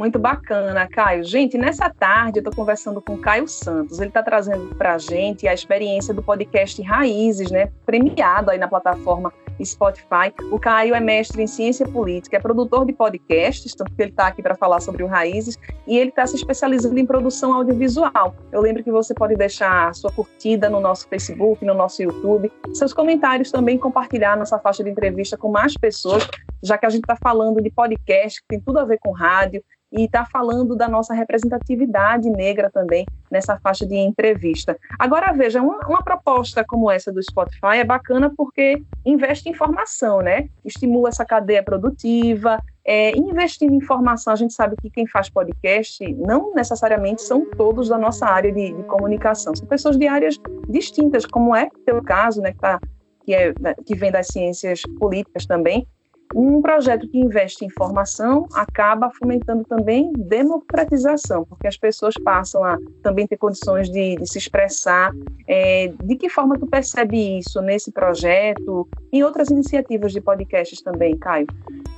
Muito 0.00 0.18
bacana, 0.18 0.88
Caio. 0.88 1.22
Gente, 1.22 1.58
nessa 1.58 1.90
tarde 1.90 2.38
eu 2.38 2.40
estou 2.40 2.54
conversando 2.54 3.02
com 3.02 3.18
Caio 3.18 3.46
Santos. 3.46 3.98
Ele 3.98 4.08
está 4.08 4.22
trazendo 4.22 4.74
para 4.74 4.94
a 4.94 4.98
gente 4.98 5.46
a 5.46 5.52
experiência 5.52 6.14
do 6.14 6.22
podcast 6.22 6.80
Raízes, 6.80 7.50
né? 7.50 7.70
Premiado 7.84 8.50
aí 8.50 8.56
na 8.56 8.66
plataforma 8.66 9.30
Spotify. 9.62 10.32
O 10.50 10.58
Caio 10.58 10.94
é 10.94 11.00
mestre 11.00 11.42
em 11.42 11.46
ciência 11.46 11.86
política, 11.86 12.38
é 12.38 12.40
produtor 12.40 12.86
de 12.86 12.94
podcasts, 12.94 13.74
tanto 13.74 13.92
que 13.92 14.00
ele 14.00 14.10
está 14.10 14.28
aqui 14.28 14.42
para 14.42 14.54
falar 14.54 14.80
sobre 14.80 15.02
o 15.02 15.06
Raízes, 15.06 15.58
e 15.86 15.98
ele 15.98 16.08
está 16.08 16.26
se 16.26 16.34
especializando 16.34 16.98
em 16.98 17.04
produção 17.04 17.52
audiovisual. 17.52 18.34
Eu 18.50 18.62
lembro 18.62 18.82
que 18.82 18.90
você 18.90 19.12
pode 19.12 19.36
deixar 19.36 19.94
sua 19.94 20.10
curtida 20.10 20.70
no 20.70 20.80
nosso 20.80 21.06
Facebook, 21.08 21.62
no 21.62 21.74
nosso 21.74 22.02
YouTube, 22.02 22.50
seus 22.72 22.94
comentários 22.94 23.50
também, 23.50 23.76
compartilhar 23.76 24.34
nossa 24.34 24.58
faixa 24.58 24.82
de 24.82 24.88
entrevista 24.88 25.36
com 25.36 25.50
mais 25.50 25.74
pessoas, 25.74 26.26
já 26.62 26.78
que 26.78 26.86
a 26.86 26.90
gente 26.90 27.02
está 27.02 27.16
falando 27.16 27.60
de 27.60 27.68
podcast, 27.70 28.40
que 28.40 28.48
tem 28.48 28.60
tudo 28.60 28.78
a 28.78 28.84
ver 28.86 28.98
com 28.98 29.12
rádio, 29.12 29.62
e 29.92 30.04
está 30.04 30.24
falando 30.24 30.76
da 30.76 30.88
nossa 30.88 31.12
representatividade 31.12 32.30
negra 32.30 32.70
também 32.70 33.06
nessa 33.30 33.58
faixa 33.58 33.86
de 33.86 33.96
entrevista. 33.96 34.76
Agora, 34.98 35.32
veja, 35.32 35.60
uma, 35.60 35.78
uma, 35.86 36.02
proposta 36.02 36.64
como 36.64 36.90
essa 36.90 37.12
do 37.12 37.22
Spotify 37.22 37.78
é 37.78 37.84
bacana 37.84 38.32
porque 38.36 38.82
investe 39.04 39.48
em 39.48 39.52
informação, 39.52 40.20
né? 40.20 40.48
Estimula 40.64 41.08
essa 41.08 41.24
cadeia 41.24 41.62
produtiva. 41.62 42.58
É, 42.84 43.16
investindo 43.16 43.72
em 43.72 43.76
informação, 43.76 44.32
a 44.32 44.36
gente 44.36 44.54
sabe 44.54 44.74
que 44.80 44.90
quem 44.90 45.06
faz 45.06 45.28
podcast 45.28 46.04
não 46.14 46.54
necessariamente 46.54 47.22
são 47.22 47.44
todos 47.50 47.88
da 47.88 47.98
nossa 47.98 48.26
área 48.26 48.50
de, 48.52 48.72
de 48.72 48.82
comunicação, 48.84 49.54
são 49.54 49.66
pessoas 49.66 49.96
de 49.96 50.08
áreas 50.08 50.36
distintas, 50.68 51.26
como 51.26 51.54
é 51.54 51.66
o 51.66 51.78
teu 51.84 52.02
caso, 52.02 52.40
né, 52.40 52.52
que, 52.52 52.58
tá, 52.58 52.80
que, 53.24 53.34
é, 53.34 53.52
que 53.86 53.94
vem 53.94 54.10
das 54.10 54.28
ciências 54.28 54.80
políticas 54.98 55.46
também, 55.46 55.86
um 56.34 56.62
projeto 56.62 57.08
que 57.08 57.18
investe 57.18 57.64
em 57.64 57.70
formação 57.70 58.46
acaba 58.54 59.10
fomentando 59.10 59.64
também 59.64 60.12
democratização, 60.12 61.44
porque 61.44 61.66
as 61.66 61.76
pessoas 61.76 62.14
passam 62.22 62.64
a 62.64 62.78
também 63.02 63.26
ter 63.26 63.36
condições 63.36 63.90
de, 63.90 64.16
de 64.16 64.26
se 64.30 64.38
expressar. 64.38 65.12
É, 65.48 65.92
de 66.04 66.16
que 66.16 66.28
forma 66.28 66.58
tu 66.58 66.66
percebe 66.66 67.38
isso 67.38 67.60
nesse 67.60 67.90
projeto 67.90 68.88
e 69.12 69.24
outras 69.24 69.48
iniciativas 69.50 70.12
de 70.12 70.20
podcasts 70.20 70.80
também, 70.80 71.16
Caio? 71.16 71.46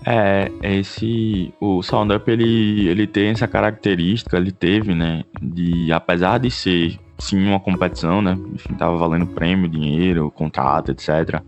É, 0.06 0.50
esse 0.62 1.52
o 1.60 1.82
Sound 1.82 2.14
Up 2.14 2.30
ele, 2.30 2.88
ele 2.88 3.06
tem 3.06 3.28
essa 3.28 3.46
característica, 3.46 4.36
ele 4.36 4.50
teve, 4.50 4.94
né, 4.94 5.24
de 5.40 5.92
apesar 5.92 6.38
de 6.38 6.50
ser 6.50 6.98
sim 7.18 7.46
uma 7.46 7.60
competição, 7.60 8.22
né, 8.22 8.36
enfim, 8.52 8.74
tava 8.74 8.96
valendo 8.96 9.26
prêmio, 9.26 9.68
dinheiro, 9.68 10.30
contrato, 10.30 10.90
etc 10.90 11.42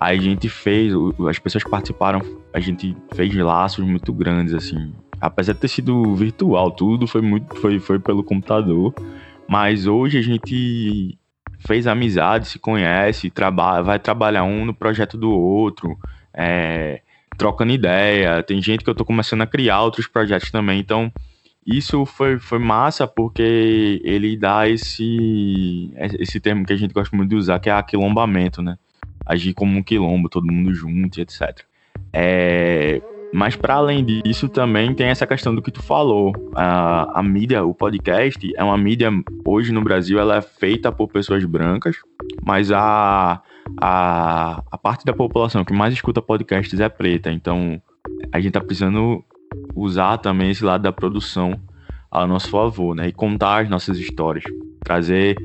a 0.00 0.14
gente 0.14 0.48
fez, 0.48 0.92
as 1.28 1.38
pessoas 1.38 1.64
que 1.64 1.70
participaram, 1.70 2.20
a 2.52 2.60
gente 2.60 2.96
fez 3.14 3.34
laços 3.34 3.84
muito 3.84 4.12
grandes, 4.12 4.54
assim. 4.54 4.92
Apesar 5.20 5.52
de 5.52 5.58
ter 5.58 5.68
sido 5.68 6.14
virtual, 6.14 6.70
tudo 6.70 7.06
foi 7.06 7.20
muito, 7.20 7.56
foi, 7.56 7.78
foi 7.80 7.98
pelo 7.98 8.22
computador. 8.22 8.94
Mas 9.48 9.86
hoje 9.86 10.18
a 10.18 10.22
gente 10.22 11.18
fez 11.66 11.86
amizade, 11.86 12.46
se 12.48 12.58
conhece, 12.58 13.30
trabalha, 13.30 13.82
vai 13.82 13.98
trabalhar 13.98 14.44
um 14.44 14.64
no 14.64 14.74
projeto 14.74 15.16
do 15.16 15.30
outro, 15.30 15.98
é, 16.32 17.00
trocando 17.36 17.72
ideia. 17.72 18.42
Tem 18.42 18.62
gente 18.62 18.84
que 18.84 18.90
eu 18.90 18.94
tô 18.94 19.04
começando 19.04 19.42
a 19.42 19.46
criar 19.46 19.82
outros 19.82 20.06
projetos 20.06 20.50
também, 20.50 20.78
então 20.78 21.12
isso 21.66 22.06
foi, 22.06 22.38
foi 22.38 22.58
massa 22.58 23.06
porque 23.06 24.00
ele 24.04 24.36
dá 24.36 24.68
esse, 24.68 25.92
esse 26.18 26.38
termo 26.38 26.64
que 26.64 26.72
a 26.72 26.76
gente 26.76 26.94
gosta 26.94 27.14
muito 27.16 27.30
de 27.30 27.36
usar, 27.36 27.58
que 27.58 27.68
é 27.68 27.72
aquilombamento, 27.72 28.62
né? 28.62 28.78
Agir 29.28 29.52
como 29.52 29.78
um 29.78 29.82
quilombo, 29.82 30.28
todo 30.28 30.50
mundo 30.50 30.74
junto, 30.74 31.20
etc. 31.20 31.60
É, 32.12 33.02
mas 33.32 33.54
para 33.54 33.74
além 33.74 34.04
disso, 34.04 34.48
também 34.48 34.94
tem 34.94 35.08
essa 35.08 35.26
questão 35.26 35.54
do 35.54 35.60
que 35.60 35.70
tu 35.70 35.82
falou. 35.82 36.32
A, 36.54 37.20
a 37.20 37.22
mídia, 37.22 37.62
o 37.62 37.74
podcast, 37.74 38.50
é 38.56 38.64
uma 38.64 38.78
mídia, 38.78 39.10
hoje 39.44 39.70
no 39.72 39.82
Brasil, 39.82 40.18
ela 40.18 40.36
é 40.36 40.42
feita 40.42 40.90
por 40.90 41.08
pessoas 41.08 41.44
brancas, 41.44 41.96
mas 42.42 42.72
a, 42.72 43.42
a, 43.80 44.62
a 44.70 44.78
parte 44.78 45.04
da 45.04 45.12
população 45.12 45.64
que 45.64 45.72
mais 45.72 45.92
escuta 45.92 46.22
podcasts 46.22 46.80
é 46.80 46.88
preta. 46.88 47.30
Então, 47.30 47.80
a 48.32 48.40
gente 48.40 48.52
tá 48.52 48.60
precisando 48.60 49.22
usar 49.74 50.18
também 50.18 50.50
esse 50.50 50.64
lado 50.64 50.82
da 50.82 50.92
produção 50.92 51.60
a 52.10 52.26
nosso 52.26 52.48
favor, 52.48 52.94
né? 52.94 53.08
E 53.08 53.12
contar 53.12 53.62
as 53.62 53.68
nossas 53.68 53.98
histórias. 53.98 54.44
Trazer 54.82 55.36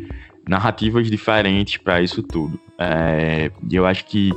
narrativas 0.47 1.09
diferentes 1.09 1.77
para 1.77 2.01
isso 2.01 2.23
tudo. 2.23 2.59
É, 2.79 3.51
eu 3.71 3.85
acho 3.85 4.05
que 4.05 4.31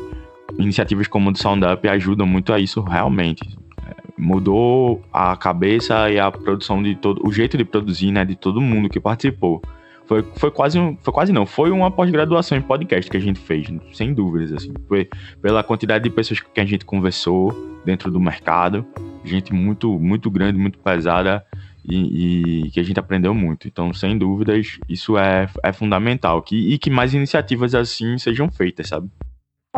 iniciativas 0.59 1.07
como 1.07 1.31
o 1.31 1.33
do 1.33 1.39
Sound 1.39 1.65
Up 1.65 1.89
ajudam 1.89 2.27
muito 2.27 2.53
a 2.53 2.59
isso 2.61 2.81
realmente. 2.81 3.57
É, 3.87 3.95
mudou 4.19 5.03
a 5.13 5.37
cabeça 5.37 6.11
e 6.11 6.19
a 6.19 6.31
produção 6.31 6.83
de 6.83 6.95
todo, 6.95 7.27
o 7.27 7.33
jeito 7.33 7.57
de 7.57 7.65
produzir, 7.65 8.13
né, 8.13 8.25
de 8.25 8.37
todo 8.37 8.61
mundo 8.61 8.89
que 8.89 9.01
participou. 9.01 9.63
Foi, 10.07 10.25
foi 10.37 10.51
quase, 10.53 10.79
foi 11.03 11.13
quase 11.13 11.33
não, 11.33 11.45
foi 11.45 11.71
uma 11.73 11.91
pós-graduação 11.91 12.57
em 12.57 12.63
podcast 12.63 13.11
que 13.11 13.17
a 13.17 13.21
gente 13.21 13.41
fez, 13.41 13.67
sem 13.93 14.15
dúvidas, 14.15 14.53
assim. 14.53 14.73
Foi 14.87 15.09
pela 15.43 15.65
quantidade 15.65 16.05
de 16.05 16.11
pessoas 16.11 16.39
que 16.39 16.61
a 16.61 16.65
gente 16.65 16.85
conversou 16.85 17.53
dentro 17.85 18.09
do 18.09 18.21
mercado, 18.21 18.87
gente 19.25 19.53
muito, 19.53 19.99
muito 19.99 20.31
grande, 20.31 20.59
muito 20.59 20.79
pesada, 20.79 21.45
e, 21.89 22.67
e, 22.67 22.71
que 22.71 22.81
a 22.81 22.83
gente 22.83 22.99
aprendeu 22.99 23.35
muito. 23.35 23.69
Então, 23.69 23.93
sem 23.93 24.17
dúvidas, 24.19 24.79
isso 24.89 25.17
é, 25.17 25.49
é 25.63 25.73
fundamental. 25.73 26.43
Que, 26.43 26.75
e 26.75 26.79
que 26.79 26.91
mais 26.91 27.15
iniciativas 27.15 27.75
assim 27.75 28.19
sejam 28.19 28.51
feitas, 28.51 28.89
sabe? 28.89 29.09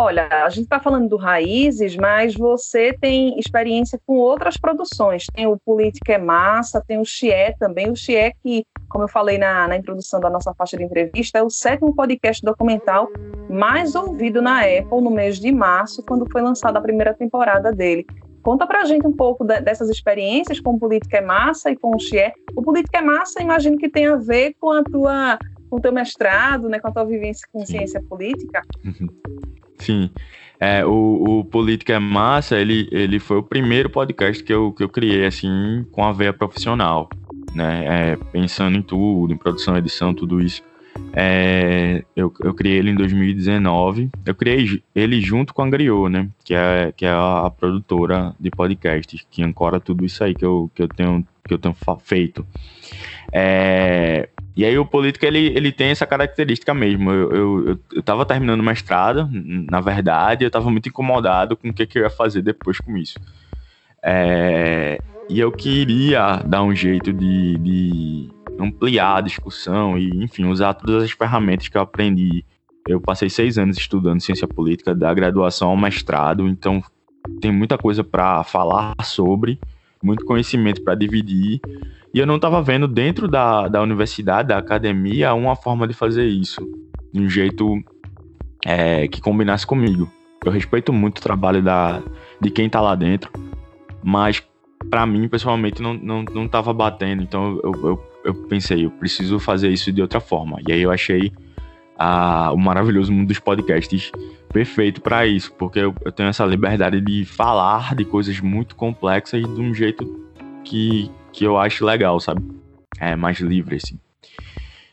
Olha, 0.00 0.28
a 0.44 0.48
gente 0.48 0.62
está 0.62 0.78
falando 0.78 1.08
do 1.08 1.16
Raízes, 1.16 1.96
mas 1.96 2.32
você 2.32 2.92
tem 2.92 3.36
experiência 3.36 3.98
com 4.06 4.14
outras 4.14 4.56
produções. 4.56 5.26
Tem 5.34 5.44
o 5.48 5.58
Política 5.58 6.12
é 6.12 6.18
Massa, 6.18 6.80
tem 6.86 7.00
o 7.00 7.04
Xie 7.04 7.52
também. 7.58 7.90
O 7.90 7.96
Xie, 7.96 8.32
que, 8.40 8.64
como 8.88 9.02
eu 9.02 9.08
falei 9.08 9.38
na, 9.38 9.66
na 9.66 9.76
introdução 9.76 10.20
da 10.20 10.30
nossa 10.30 10.54
faixa 10.54 10.76
de 10.76 10.84
entrevista, 10.84 11.40
é 11.40 11.42
o 11.42 11.50
sétimo 11.50 11.92
podcast 11.96 12.40
documental 12.44 13.08
mais 13.50 13.96
ouvido 13.96 14.40
na 14.40 14.60
Apple 14.60 15.02
no 15.02 15.10
mês 15.10 15.40
de 15.40 15.50
março, 15.50 16.00
quando 16.04 16.30
foi 16.30 16.42
lançada 16.42 16.78
a 16.78 16.82
primeira 16.82 17.12
temporada 17.12 17.72
dele. 17.72 18.06
Conta 18.42 18.66
pra 18.66 18.84
gente 18.84 19.06
um 19.06 19.12
pouco 19.12 19.44
de, 19.44 19.60
dessas 19.60 19.88
experiências 19.90 20.60
com 20.60 20.78
Política 20.78 21.18
é 21.18 21.20
Massa 21.20 21.70
e 21.70 21.76
com 21.76 21.94
o 21.94 21.98
XIE. 21.98 22.32
O 22.56 22.62
Política 22.62 22.98
é 22.98 23.02
Massa, 23.02 23.42
imagino 23.42 23.76
que 23.78 23.88
tem 23.88 24.06
a 24.06 24.16
ver 24.16 24.54
com 24.60 24.70
a 24.70 24.82
tua 24.82 25.38
com 25.68 25.76
o 25.76 25.80
teu 25.80 25.92
mestrado, 25.92 26.68
né, 26.68 26.78
com 26.78 26.88
a 26.88 26.90
tua 26.90 27.04
vivência 27.04 27.46
com 27.52 27.64
ciência 27.64 28.02
política. 28.02 28.62
Sim. 29.78 30.10
É, 30.58 30.84
o, 30.84 31.40
o 31.40 31.44
Política 31.44 31.92
é 31.92 31.98
Massa, 31.98 32.58
ele, 32.58 32.88
ele 32.90 33.18
foi 33.18 33.36
o 33.36 33.42
primeiro 33.42 33.88
podcast 33.88 34.42
que 34.42 34.52
eu, 34.52 34.72
que 34.72 34.82
eu 34.82 34.88
criei, 34.88 35.24
assim, 35.24 35.86
com 35.92 36.02
a 36.02 36.10
veia 36.10 36.32
profissional, 36.32 37.08
né, 37.54 37.84
é, 37.86 38.16
pensando 38.32 38.76
em 38.76 38.82
tudo, 38.82 39.32
em 39.32 39.36
produção, 39.36 39.76
edição, 39.76 40.12
tudo 40.12 40.40
isso. 40.40 40.62
É, 41.20 42.04
eu, 42.14 42.32
eu 42.38 42.54
criei 42.54 42.78
ele 42.78 42.90
em 42.90 42.94
2019. 42.94 44.08
Eu 44.24 44.36
criei 44.36 44.80
ele 44.94 45.20
junto 45.20 45.52
com 45.52 45.62
a 45.62 45.68
Griot, 45.68 46.08
né? 46.08 46.28
Que 46.44 46.54
é, 46.54 46.92
que 46.96 47.04
é 47.04 47.10
a, 47.10 47.50
produtora 47.50 48.36
de 48.38 48.48
podcasts, 48.52 49.26
que 49.28 49.42
ancora 49.42 49.80
tudo 49.80 50.04
isso 50.04 50.22
aí 50.22 50.32
que 50.32 50.44
eu, 50.44 50.70
que 50.72 50.80
eu 50.80 50.86
tenho, 50.86 51.26
que 51.44 51.52
eu 51.52 51.58
tenho 51.58 51.74
feito. 52.04 52.46
É, 53.32 54.28
e 54.54 54.64
aí 54.64 54.78
o 54.78 54.86
político 54.86 55.26
ele, 55.26 55.46
ele 55.56 55.72
tem 55.72 55.88
essa 55.88 56.06
característica 56.06 56.72
mesmo. 56.72 57.10
Eu, 57.10 57.32
eu, 57.32 57.80
eu, 57.94 58.02
tava 58.04 58.24
terminando 58.24 58.62
mestrado, 58.62 59.28
na 59.68 59.80
verdade, 59.80 60.44
eu 60.44 60.50
tava 60.52 60.70
muito 60.70 60.88
incomodado 60.88 61.56
com 61.56 61.70
o 61.70 61.74
que, 61.74 61.84
que 61.84 61.98
eu 61.98 62.04
ia 62.04 62.10
fazer 62.10 62.42
depois 62.42 62.78
com 62.78 62.96
isso. 62.96 63.18
É, 64.00 65.00
e 65.28 65.40
eu 65.40 65.50
queria 65.50 66.36
dar 66.46 66.62
um 66.62 66.72
jeito 66.72 67.12
de, 67.12 67.58
de 67.58 68.30
ampliar 68.58 69.16
a 69.16 69.20
discussão 69.20 69.98
e, 69.98 70.08
enfim, 70.24 70.44
usar 70.44 70.74
todas 70.74 71.04
as 71.04 71.10
ferramentas 71.10 71.68
que 71.68 71.76
eu 71.76 71.82
aprendi. 71.82 72.44
Eu 72.86 73.00
passei 73.00 73.28
seis 73.28 73.58
anos 73.58 73.76
estudando 73.76 74.20
ciência 74.20 74.48
política, 74.48 74.94
da 74.94 75.12
graduação 75.12 75.68
ao 75.68 75.76
mestrado, 75.76 76.48
então 76.48 76.82
tem 77.40 77.52
muita 77.52 77.76
coisa 77.76 78.02
para 78.02 78.42
falar 78.44 78.94
sobre, 79.02 79.58
muito 80.02 80.24
conhecimento 80.24 80.82
para 80.82 80.94
dividir. 80.94 81.60
E 82.12 82.18
eu 82.18 82.26
não 82.26 82.36
estava 82.36 82.62
vendo 82.62 82.88
dentro 82.88 83.28
da, 83.28 83.68
da 83.68 83.82
universidade, 83.82 84.48
da 84.48 84.58
academia, 84.58 85.34
uma 85.34 85.54
forma 85.54 85.86
de 85.86 85.92
fazer 85.92 86.26
isso 86.26 86.60
de 87.12 87.20
um 87.20 87.28
jeito 87.28 87.78
é, 88.64 89.06
que 89.08 89.20
combinasse 89.20 89.66
comigo. 89.66 90.10
Eu 90.44 90.52
respeito 90.52 90.92
muito 90.92 91.18
o 91.18 91.22
trabalho 91.22 91.62
da, 91.62 92.02
de 92.40 92.50
quem 92.50 92.66
está 92.66 92.80
lá 92.80 92.94
dentro, 92.94 93.30
mas 94.02 94.42
para 94.90 95.04
mim, 95.06 95.28
pessoalmente, 95.28 95.82
não, 95.82 95.94
não, 95.94 96.22
não 96.22 96.48
batendo. 96.74 97.22
Então 97.22 97.60
eu, 97.62 97.72
eu, 97.84 98.07
eu, 98.24 98.34
pensei, 98.34 98.84
eu 98.84 98.90
preciso 98.90 99.38
fazer 99.38 99.68
isso 99.68 99.92
de 99.92 100.02
outra 100.02 100.20
forma. 100.20 100.58
E 100.66 100.72
aí 100.72 100.82
eu 100.82 100.90
achei 100.90 101.32
a, 101.98 102.52
o 102.52 102.56
maravilhoso 102.56 103.12
mundo 103.12 103.28
dos 103.28 103.38
podcasts 103.38 104.12
perfeito 104.52 105.00
para 105.00 105.26
isso, 105.26 105.52
porque 105.54 105.78
eu, 105.78 105.94
eu, 106.04 106.12
tenho 106.12 106.28
essa 106.28 106.44
liberdade 106.44 107.00
de 107.00 107.24
falar 107.24 107.94
de 107.94 108.04
coisas 108.04 108.40
muito 108.40 108.76
complexas 108.76 109.42
de 109.42 109.60
um 109.60 109.74
jeito 109.74 110.26
que, 110.64 111.10
que 111.32 111.44
eu 111.44 111.58
acho 111.58 111.84
legal, 111.84 112.18
sabe? 112.20 112.42
É 112.98 113.14
mais 113.14 113.38
livre, 113.40 113.76
assim. 113.76 113.98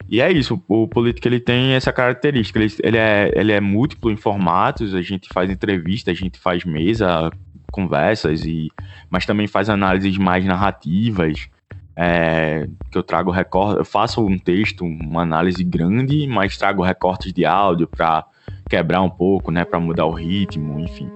E 0.08 0.22
é 0.22 0.32
isso, 0.32 0.62
o 0.68 0.88
Política 0.88 1.28
ele 1.28 1.40
tem 1.40 1.72
essa 1.72 1.92
característica, 1.92 2.60
ele, 2.60 2.74
ele, 2.84 2.98
é, 2.98 3.32
ele 3.36 3.52
é 3.52 3.60
múltiplo 3.60 4.12
em 4.12 4.16
formatos, 4.18 4.94
a 4.94 5.02
gente 5.02 5.28
faz 5.34 5.50
entrevista, 5.50 6.12
a 6.12 6.14
gente 6.14 6.38
faz 6.38 6.64
mesa, 6.64 7.32
conversas, 7.72 8.46
e, 8.46 8.70
mas 9.10 9.26
também 9.26 9.48
faz 9.48 9.68
análises 9.68 10.16
mais 10.18 10.46
narrativas, 10.46 11.50
é, 11.96 12.68
que 12.92 12.98
eu 12.98 13.04
trago 13.04 13.32
recorte, 13.32 13.80
eu 13.80 13.86
faço 13.86 14.26
um 14.26 14.38
texto, 14.38 14.84
uma 14.84 15.22
análise 15.22 15.64
grande, 15.64 16.28
mas 16.28 16.58
trago 16.58 16.84
recortes 16.84 17.32
de 17.32 17.46
áudio 17.46 17.88
para 17.88 18.26
quebrar 18.70 19.02
um 19.02 19.10
pouco, 19.10 19.52
né, 19.52 19.64
para 19.64 19.80
mudar 19.80 20.06
o 20.06 20.12
ritmo, 20.12 20.80
enfim. 20.80 21.10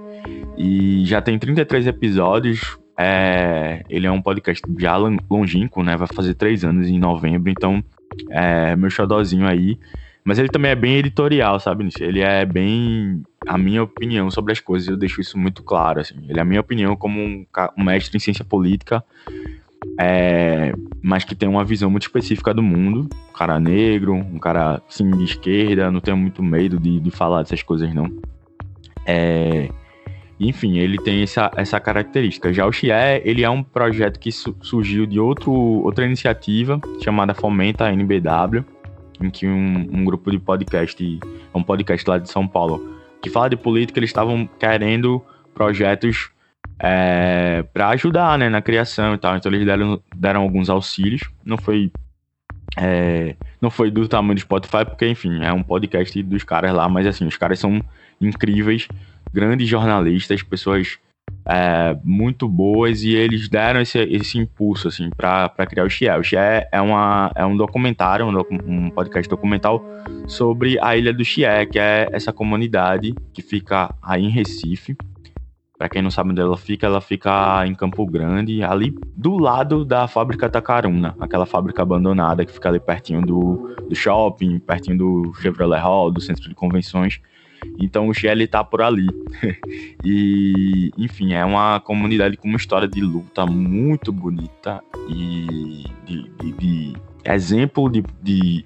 E 0.58 1.06
já 1.06 1.22
tem 1.22 1.38
33 1.38 1.88
episódios. 1.88 2.78
É, 2.98 3.82
ele 3.90 4.08
é 4.08 4.12
um 4.12 4.22
podcast 4.22 4.62
já 4.78 4.98
longínquo, 4.98 5.82
né? 5.84 5.96
Vai 5.96 6.08
fazer 6.14 6.34
três 6.34 6.66
anos 6.66 6.90
em 6.90 7.00
novembro, 7.00 7.50
então 7.50 7.82
é 8.30 8.76
meu 8.76 8.90
xodózinho 8.90 9.48
aí. 9.48 9.80
Mas 10.24 10.38
ele 10.38 10.50
também 10.50 10.72
é 10.72 10.76
bem 10.76 10.98
editorial, 10.98 11.60
sabe? 11.60 11.88
Ele 12.00 12.20
é 12.20 12.46
bem 12.46 13.24
a 13.48 13.58
minha 13.58 13.82
opinião 13.82 14.30
sobre 14.30 14.52
as 14.52 14.60
coisas, 14.60 14.90
eu 14.90 14.98
deixo 14.98 15.22
isso 15.22 15.38
muito 15.38 15.64
claro, 15.64 16.02
assim. 16.02 16.16
Ele 16.28 16.40
é 16.40 16.42
a 16.42 16.46
minha 16.46 16.60
opinião 16.60 16.96
como 16.96 17.20
um, 17.20 17.46
um 17.78 17.84
mestre 17.84 18.18
em 18.18 18.20
ciência 18.20 18.44
política, 18.44 19.04
é, 20.02 20.74
mas 21.02 21.26
que 21.26 21.36
tem 21.36 21.50
uma 21.50 21.66
visão 21.66 21.90
muito 21.90 22.04
específica 22.04 22.54
do 22.54 22.64
mundo. 22.64 23.10
Um 23.30 23.34
cara 23.34 23.60
negro, 23.60 24.14
um 24.14 24.40
cara, 24.40 24.82
assim, 24.88 25.12
de 25.12 25.26
esquerda, 25.26 25.92
não 25.92 26.00
tenho 26.00 26.16
muito 26.16 26.42
medo 26.42 26.80
de, 26.80 27.02
de 27.02 27.12
falar 27.12 27.42
dessas 27.42 27.62
coisas, 27.62 27.94
não. 27.94 28.10
É, 29.06 29.70
enfim, 30.40 30.78
ele 30.78 30.98
tem 30.98 31.22
essa, 31.22 31.52
essa 31.58 31.82
característica. 31.82 32.54
Já 32.54 32.66
o 32.66 32.72
Xie, 32.72 32.90
ele 33.26 33.44
é 33.44 33.50
um 33.50 33.62
projeto 33.62 34.20
que 34.22 34.32
su 34.32 34.56
surgiu 34.62 35.06
de 35.06 35.20
outro, 35.20 35.52
outra 35.52 36.06
iniciativa 36.06 36.80
chamada 37.04 37.34
Fomenta 37.34 37.92
NBW, 37.92 38.64
em 39.22 39.30
que 39.30 39.46
um, 39.46 39.86
um 39.92 40.06
grupo 40.06 40.32
de 40.32 40.40
podcast, 40.40 41.20
um 41.54 41.62
podcast 41.62 42.10
lá 42.10 42.18
de 42.18 42.30
São 42.32 42.48
Paulo, 42.48 42.98
que 43.22 43.30
fala 43.30 43.50
de 43.50 43.58
política, 43.58 44.00
eles 44.00 44.12
estavam 44.12 44.48
querendo 44.58 45.22
projetos 45.54 46.32
é, 46.80 47.64
para 47.74 47.90
ajudar 47.90 48.38
né, 48.38 48.50
na 48.50 48.62
criação 48.62 49.14
e 49.14 49.18
tal. 49.18 49.36
Então 49.36 49.52
eles 49.52 49.66
deram, 49.66 50.02
deram 50.16 50.42
alguns 50.42 50.70
auxílios. 50.70 51.22
Não 51.44 51.58
foi 51.58 51.92
é, 52.78 53.36
não 53.62 53.70
foi 53.70 53.92
do 53.92 54.08
tamanho 54.08 54.36
do 54.36 54.42
Spotify, 54.42 54.86
porque, 54.86 55.08
enfim, 55.08 55.44
é 55.44 55.52
um 55.52 55.64
podcast 55.64 56.22
dos 56.24 56.44
caras 56.44 56.74
lá, 56.74 56.88
mas 56.88 57.06
assim, 57.08 57.26
os 57.26 57.36
caras 57.36 57.60
são 57.60 57.82
incríveis 58.22 58.88
grandes 59.34 59.68
jornalistas, 59.68 60.44
pessoas 60.44 60.98
é, 61.46 61.98
muito 62.04 62.48
boas 62.48 63.04
e 63.04 63.14
eles 63.14 63.48
deram 63.48 63.82
esse, 63.82 64.00
esse 64.00 64.38
impulso 64.38 64.88
assim 64.88 65.10
para 65.16 65.50
criar 65.68 65.86
o 65.86 65.90
Xie. 65.90 66.10
O 66.10 66.24
Xie 66.24 66.38
é, 66.38 66.82
uma, 66.82 67.32
é 67.36 67.46
um 67.46 67.56
documentário, 67.56 68.26
um, 68.26 68.86
um, 68.86 68.90
podcast 68.90 69.30
documental 69.30 69.84
sobre 70.28 70.80
a 70.80 70.96
Ilha 70.96 71.14
do 71.14 71.24
Xie, 71.24 71.44
que 71.72 71.80
é 71.80 72.08
essa 72.12 72.32
comunidade 72.32 73.14
que 73.34 73.42
fica 73.42 73.94
aí 74.02 74.26
em 74.26 74.30
Recife. 74.30 74.96
Para 75.80 75.88
quem 75.88 76.02
não 76.02 76.12
sabe 76.12 76.32
onde 76.32 76.42
ela 76.42 76.58
fica, 76.58 76.86
ela 76.86 77.00
fica 77.00 77.66
em 77.66 77.74
Campo 77.74 78.06
Grande, 78.06 78.62
ali 78.62 78.94
do 79.16 79.38
lado 79.38 79.86
da 79.86 80.10
fábrica 80.10 80.50
Tacaruna, 80.50 81.16
aquela 81.18 81.46
fábrica 81.46 81.82
abandonada 81.82 82.46
que 82.46 82.52
fica 82.52 82.68
ali 82.68 82.82
pertinho 82.82 83.22
do, 83.22 83.78
do 83.88 83.96
shopping, 83.96 84.60
pertinho 84.60 84.98
do 84.98 85.34
Chevrolet 85.36 85.80
Hall, 85.80 86.12
do 86.12 86.20
centro 86.20 86.50
de 86.50 86.54
convenções. 86.54 87.22
Então 87.80 88.10
o 88.10 88.14
Shelley 88.14 88.46
tá 88.46 88.62
por 88.62 88.82
ali. 88.82 89.08
e, 90.04 90.92
enfim, 90.98 91.32
é 91.32 91.46
uma 91.46 91.80
comunidade 91.80 92.36
com 92.36 92.50
uma 92.50 92.58
história 92.58 92.88
de 92.88 93.00
luta 93.00 93.46
muito 93.46 94.12
bonita 94.12 94.84
e 95.08 95.86
de, 96.06 96.30
de, 96.42 96.52
de 96.58 96.94
exemplo 97.24 97.90
de, 97.90 98.04
de 98.22 98.66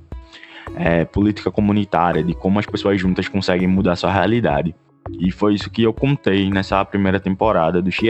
é, 0.75 1.05
política 1.05 1.51
comunitária, 1.51 2.23
de 2.23 2.33
como 2.33 2.57
as 2.57 2.65
pessoas 2.65 2.99
juntas 2.99 3.27
conseguem 3.27 3.67
mudar 3.67 3.95
sua 3.95 4.11
realidade. 4.11 4.73
E 5.11 5.31
foi 5.31 5.55
isso 5.55 5.69
que 5.69 5.83
eu 5.83 5.93
contei 5.93 6.49
nessa 6.49 6.83
primeira 6.85 7.19
temporada 7.19 7.81
do 7.81 7.91
Xie. 7.91 8.09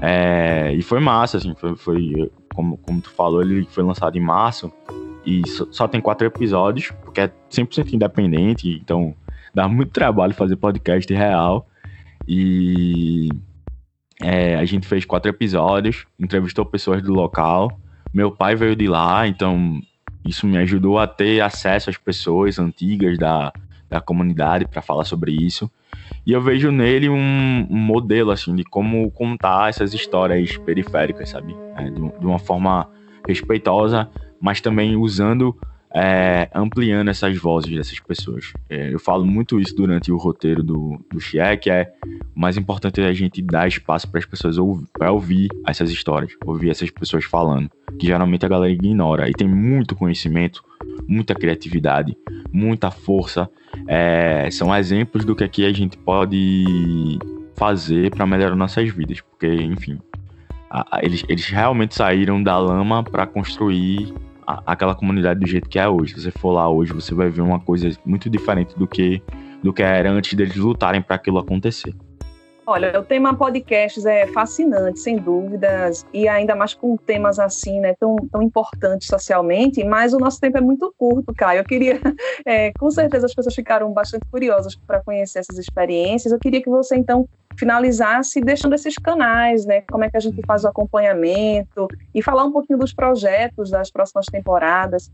É, 0.00 0.72
e 0.74 0.82
foi 0.82 1.00
massa, 1.00 1.38
assim, 1.38 1.54
foi, 1.54 1.76
foi 1.76 2.30
como, 2.54 2.76
como 2.78 3.00
tu 3.00 3.10
falou, 3.10 3.42
ele 3.42 3.66
foi 3.70 3.84
lançado 3.84 4.16
em 4.16 4.20
março 4.20 4.72
e 5.24 5.46
só, 5.48 5.66
só 5.70 5.88
tem 5.88 6.00
quatro 6.00 6.26
episódios, 6.26 6.90
porque 7.04 7.20
é 7.20 7.30
100% 7.50 7.92
independente, 7.92 8.80
então 8.82 9.14
dá 9.54 9.68
muito 9.68 9.90
trabalho 9.90 10.32
fazer 10.32 10.56
podcast 10.56 11.12
real. 11.12 11.68
E 12.26 13.28
é, 14.22 14.56
a 14.56 14.64
gente 14.64 14.86
fez 14.86 15.04
quatro 15.04 15.28
episódios, 15.30 16.06
entrevistou 16.18 16.64
pessoas 16.64 17.02
do 17.02 17.12
local. 17.12 17.78
Meu 18.12 18.30
pai 18.30 18.54
veio 18.54 18.74
de 18.74 18.88
lá, 18.88 19.26
então 19.26 19.80
isso 20.24 20.46
me 20.46 20.58
ajudou 20.58 20.98
a 20.98 21.06
ter 21.06 21.40
acesso 21.40 21.90
às 21.90 21.96
pessoas 21.96 22.58
antigas 22.58 23.18
da, 23.18 23.52
da 23.88 24.00
comunidade 24.00 24.66
para 24.66 24.82
falar 24.82 25.04
sobre 25.04 25.32
isso. 25.32 25.70
E 26.28 26.32
eu 26.32 26.42
vejo 26.42 26.70
nele 26.70 27.08
um, 27.08 27.66
modelo 27.70 28.30
assim 28.30 28.54
de 28.54 28.62
como 28.62 29.10
contar 29.10 29.70
essas 29.70 29.94
histórias 29.94 30.58
periféricas, 30.58 31.30
sabe? 31.30 31.56
É, 31.74 31.84
de, 31.84 31.94
de, 31.94 32.26
uma 32.26 32.38
forma 32.38 32.86
respeitosa, 33.26 34.10
mas 34.38 34.60
também 34.60 34.94
usando 34.94 35.56
é, 35.94 36.50
ampliando 36.54 37.08
essas 37.08 37.34
vozes 37.38 37.74
dessas 37.74 37.98
pessoas. 38.00 38.52
É, 38.68 38.92
eu 38.92 38.98
falo 38.98 39.24
muito 39.24 39.58
isso 39.58 39.74
durante 39.74 40.12
o 40.12 40.18
roteiro 40.18 40.62
do, 40.62 41.02
do 41.10 41.18
Xie, 41.18 41.56
que 41.62 41.70
é 41.70 41.90
o 42.36 42.38
mais 42.38 42.58
importante 42.58 43.00
é 43.00 43.06
a 43.06 43.12
gente 43.14 43.40
dar 43.40 43.66
espaço 43.66 44.06
para 44.10 44.18
as 44.20 44.26
pessoas 44.26 44.58
ouvir, 44.58 44.86
para 44.92 45.10
ouvir 45.10 45.48
essas 45.66 45.90
histórias, 45.90 46.32
ouvir 46.44 46.68
essas 46.68 46.90
pessoas 46.90 47.24
falando, 47.24 47.70
que 47.98 48.06
geralmente 48.06 48.44
a 48.44 48.48
galera 48.50 48.70
ignora. 48.70 49.30
E 49.30 49.32
tem 49.32 49.48
muito 49.48 49.96
conhecimento, 49.96 50.62
muita 51.08 51.34
criatividade, 51.34 52.14
muita 52.52 52.90
força. 52.90 53.48
É, 53.86 54.48
são 54.50 54.74
exemplos 54.74 55.24
do 55.24 55.34
que 55.34 55.44
aqui 55.44 55.64
a 55.64 55.72
gente 55.72 55.96
pode 55.98 57.18
fazer 57.56 58.10
para 58.10 58.26
melhorar 58.26 58.54
nossas 58.54 58.88
vidas, 58.90 59.20
porque, 59.20 59.46
enfim, 59.46 59.98
a, 60.70 60.98
a, 60.98 61.04
eles, 61.04 61.24
eles 61.28 61.46
realmente 61.46 61.94
saíram 61.94 62.42
da 62.42 62.58
lama 62.58 63.02
para 63.02 63.26
construir 63.26 64.14
aquela 64.66 64.94
comunidade 64.94 65.40
do 65.40 65.46
jeito 65.46 65.68
que 65.68 65.78
é 65.78 65.88
hoje. 65.88 66.14
Se 66.14 66.22
você 66.22 66.30
for 66.30 66.52
lá 66.52 66.68
hoje, 66.68 66.92
você 66.92 67.14
vai 67.14 67.28
ver 67.28 67.42
uma 67.42 67.60
coisa 67.60 67.90
muito 68.04 68.30
diferente 68.30 68.76
do 68.78 68.86
que 68.86 69.22
do 69.62 69.72
que 69.72 69.82
era 69.82 70.10
antes 70.10 70.34
deles 70.34 70.54
lutarem 70.54 71.02
para 71.02 71.16
aquilo 71.16 71.38
acontecer. 71.38 71.92
Olha, 72.70 73.00
o 73.00 73.02
tema 73.02 73.34
podcasts 73.34 74.04
é 74.04 74.26
fascinante, 74.26 75.00
sem 75.00 75.16
dúvidas, 75.16 76.04
e 76.12 76.28
ainda 76.28 76.54
mais 76.54 76.74
com 76.74 76.98
temas 76.98 77.38
assim, 77.38 77.80
né, 77.80 77.94
tão, 77.98 78.14
tão 78.30 78.42
importantes 78.42 79.08
socialmente, 79.08 79.82
mas 79.86 80.12
o 80.12 80.18
nosso 80.18 80.38
tempo 80.38 80.58
é 80.58 80.60
muito 80.60 80.94
curto, 80.98 81.32
Caio. 81.34 81.60
Eu 81.60 81.64
queria, 81.64 81.98
é, 82.44 82.70
com 82.78 82.90
certeza 82.90 83.24
as 83.24 83.34
pessoas 83.34 83.54
ficaram 83.54 83.90
bastante 83.90 84.26
curiosas 84.30 84.76
para 84.76 85.00
conhecer 85.00 85.38
essas 85.38 85.56
experiências. 85.56 86.30
Eu 86.30 86.38
queria 86.38 86.62
que 86.62 86.68
você, 86.68 86.94
então, 86.94 87.26
finalizasse 87.56 88.38
deixando 88.42 88.74
esses 88.74 88.96
canais, 88.96 89.64
né, 89.64 89.80
como 89.90 90.04
é 90.04 90.10
que 90.10 90.18
a 90.18 90.20
gente 90.20 90.42
faz 90.46 90.62
o 90.64 90.68
acompanhamento, 90.68 91.88
e 92.14 92.22
falar 92.22 92.44
um 92.44 92.52
pouquinho 92.52 92.78
dos 92.78 92.92
projetos 92.92 93.70
das 93.70 93.90
próximas 93.90 94.26
temporadas. 94.26 95.10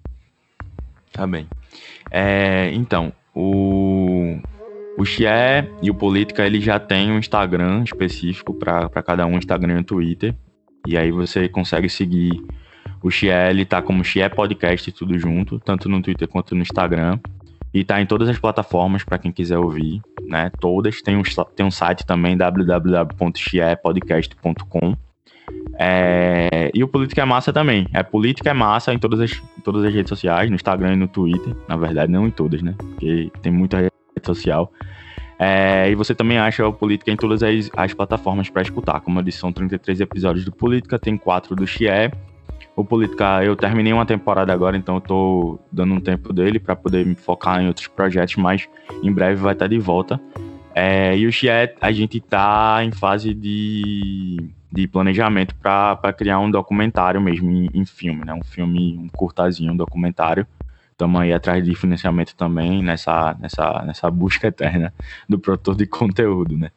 Tá 1.12 1.24
bem. 1.24 1.48
É, 2.10 2.72
então, 2.72 3.12
o 3.32 4.40
o 4.96 5.04
Xie 5.04 5.26
e 5.82 5.90
o 5.90 5.94
Política, 5.94 6.46
ele 6.46 6.60
já 6.60 6.78
tem 6.78 7.10
um 7.10 7.18
Instagram 7.18 7.82
específico 7.82 8.54
para 8.54 8.88
cada 9.02 9.26
um, 9.26 9.36
Instagram 9.36 9.80
e 9.80 9.84
Twitter. 9.84 10.36
E 10.86 10.96
aí 10.96 11.10
você 11.10 11.48
consegue 11.48 11.88
seguir 11.88 12.40
o 13.02 13.10
Xie, 13.10 13.26
ele 13.28 13.64
tá 13.64 13.82
como 13.82 14.04
Xie 14.04 14.28
Podcast 14.30 14.92
tudo 14.92 15.18
junto, 15.18 15.58
tanto 15.58 15.88
no 15.88 16.00
Twitter 16.00 16.28
quanto 16.28 16.54
no 16.54 16.62
Instagram. 16.62 17.18
E 17.72 17.82
tá 17.84 18.00
em 18.00 18.06
todas 18.06 18.28
as 18.28 18.38
plataformas 18.38 19.02
para 19.02 19.18
quem 19.18 19.32
quiser 19.32 19.58
ouvir, 19.58 20.00
né? 20.28 20.48
Todas. 20.60 21.02
Tem 21.02 21.16
um, 21.16 21.22
tem 21.56 21.66
um 21.66 21.72
site 21.72 22.06
também, 22.06 22.36
www.xiepodcast.com. 22.36 24.94
É, 25.76 26.70
e 26.72 26.84
o 26.84 26.88
Política 26.88 27.22
é 27.22 27.24
Massa 27.24 27.52
também. 27.52 27.88
É 27.92 28.04
Política 28.04 28.50
é 28.50 28.54
Massa 28.54 28.94
em 28.94 28.98
todas 28.98 29.20
as, 29.20 29.42
todas 29.64 29.82
as 29.82 29.92
redes 29.92 30.08
sociais, 30.08 30.48
no 30.48 30.54
Instagram 30.54 30.92
e 30.92 30.96
no 30.96 31.08
Twitter. 31.08 31.52
Na 31.68 31.76
verdade, 31.76 32.12
não 32.12 32.28
em 32.28 32.30
todas, 32.30 32.62
né? 32.62 32.76
Porque 32.78 33.32
tem 33.42 33.50
muita 33.50 33.78
rede 33.78 33.90
social. 34.26 34.72
É, 35.38 35.90
e 35.90 35.94
você 35.94 36.14
também 36.14 36.38
acha 36.38 36.66
o 36.66 36.72
Política 36.72 37.10
em 37.10 37.16
todas 37.16 37.42
as, 37.42 37.70
as 37.76 37.92
plataformas 37.92 38.48
para 38.48 38.62
escutar. 38.62 39.00
Como 39.00 39.18
eu 39.18 39.22
disse, 39.22 39.38
são 39.38 39.52
33 39.52 40.00
episódios 40.00 40.44
do 40.44 40.52
Política, 40.52 40.98
tem 40.98 41.16
quatro 41.16 41.56
do 41.56 41.66
Xie. 41.66 42.10
O 42.76 42.84
Política, 42.84 43.44
eu 43.44 43.54
terminei 43.54 43.92
uma 43.92 44.06
temporada 44.06 44.52
agora, 44.52 44.76
então 44.76 44.96
eu 44.96 45.00
tô 45.00 45.58
dando 45.70 45.94
um 45.94 46.00
tempo 46.00 46.32
dele 46.32 46.58
para 46.58 46.74
poder 46.74 47.06
me 47.06 47.14
focar 47.14 47.62
em 47.62 47.68
outros 47.68 47.86
projetos, 47.86 48.36
mas 48.36 48.68
em 49.02 49.12
breve 49.12 49.40
vai 49.40 49.52
estar 49.52 49.66
tá 49.66 49.68
de 49.68 49.78
volta. 49.78 50.20
É, 50.74 51.16
e 51.16 51.26
o 51.26 51.32
Xie, 51.32 51.48
a 51.80 51.92
gente 51.92 52.20
tá 52.20 52.80
em 52.82 52.90
fase 52.90 53.32
de, 53.32 54.36
de 54.72 54.88
planejamento 54.88 55.54
para 55.54 56.12
criar 56.12 56.40
um 56.40 56.50
documentário 56.50 57.20
mesmo 57.20 57.48
em, 57.48 57.68
em, 57.72 57.84
filme, 57.84 58.24
né? 58.24 58.34
Um 58.34 58.42
filme, 58.42 58.98
um 58.98 59.08
curtazinho, 59.08 59.72
um 59.72 59.76
documentário 59.76 60.44
estamos 60.94 61.20
aí 61.20 61.32
atrás 61.32 61.62
de 61.62 61.74
financiamento 61.74 62.34
também 62.34 62.82
nessa, 62.82 63.36
nessa, 63.40 63.82
nessa 63.84 64.10
busca 64.10 64.46
eterna 64.46 64.94
do 65.28 65.38
produtor 65.38 65.76
de 65.76 65.86
conteúdo, 65.86 66.56
né? 66.56 66.70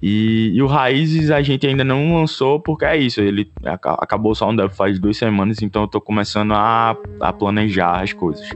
E, 0.00 0.52
e, 0.54 0.62
o 0.62 0.66
Raízes 0.66 1.30
a 1.30 1.42
gente 1.42 1.66
ainda 1.66 1.82
não 1.82 2.14
lançou 2.14 2.60
porque 2.60 2.84
é 2.84 2.96
isso, 2.96 3.20
ele 3.20 3.50
acabou 3.64 4.34
só 4.34 4.48
um 4.48 4.68
faz 4.68 4.98
duas 4.98 5.16
semanas, 5.16 5.62
então 5.62 5.82
eu 5.82 5.88
tô 5.88 6.00
começando 6.00 6.52
a, 6.52 6.96
a 7.20 7.32
planejar 7.32 8.02
as 8.02 8.12
coisas. 8.12 8.48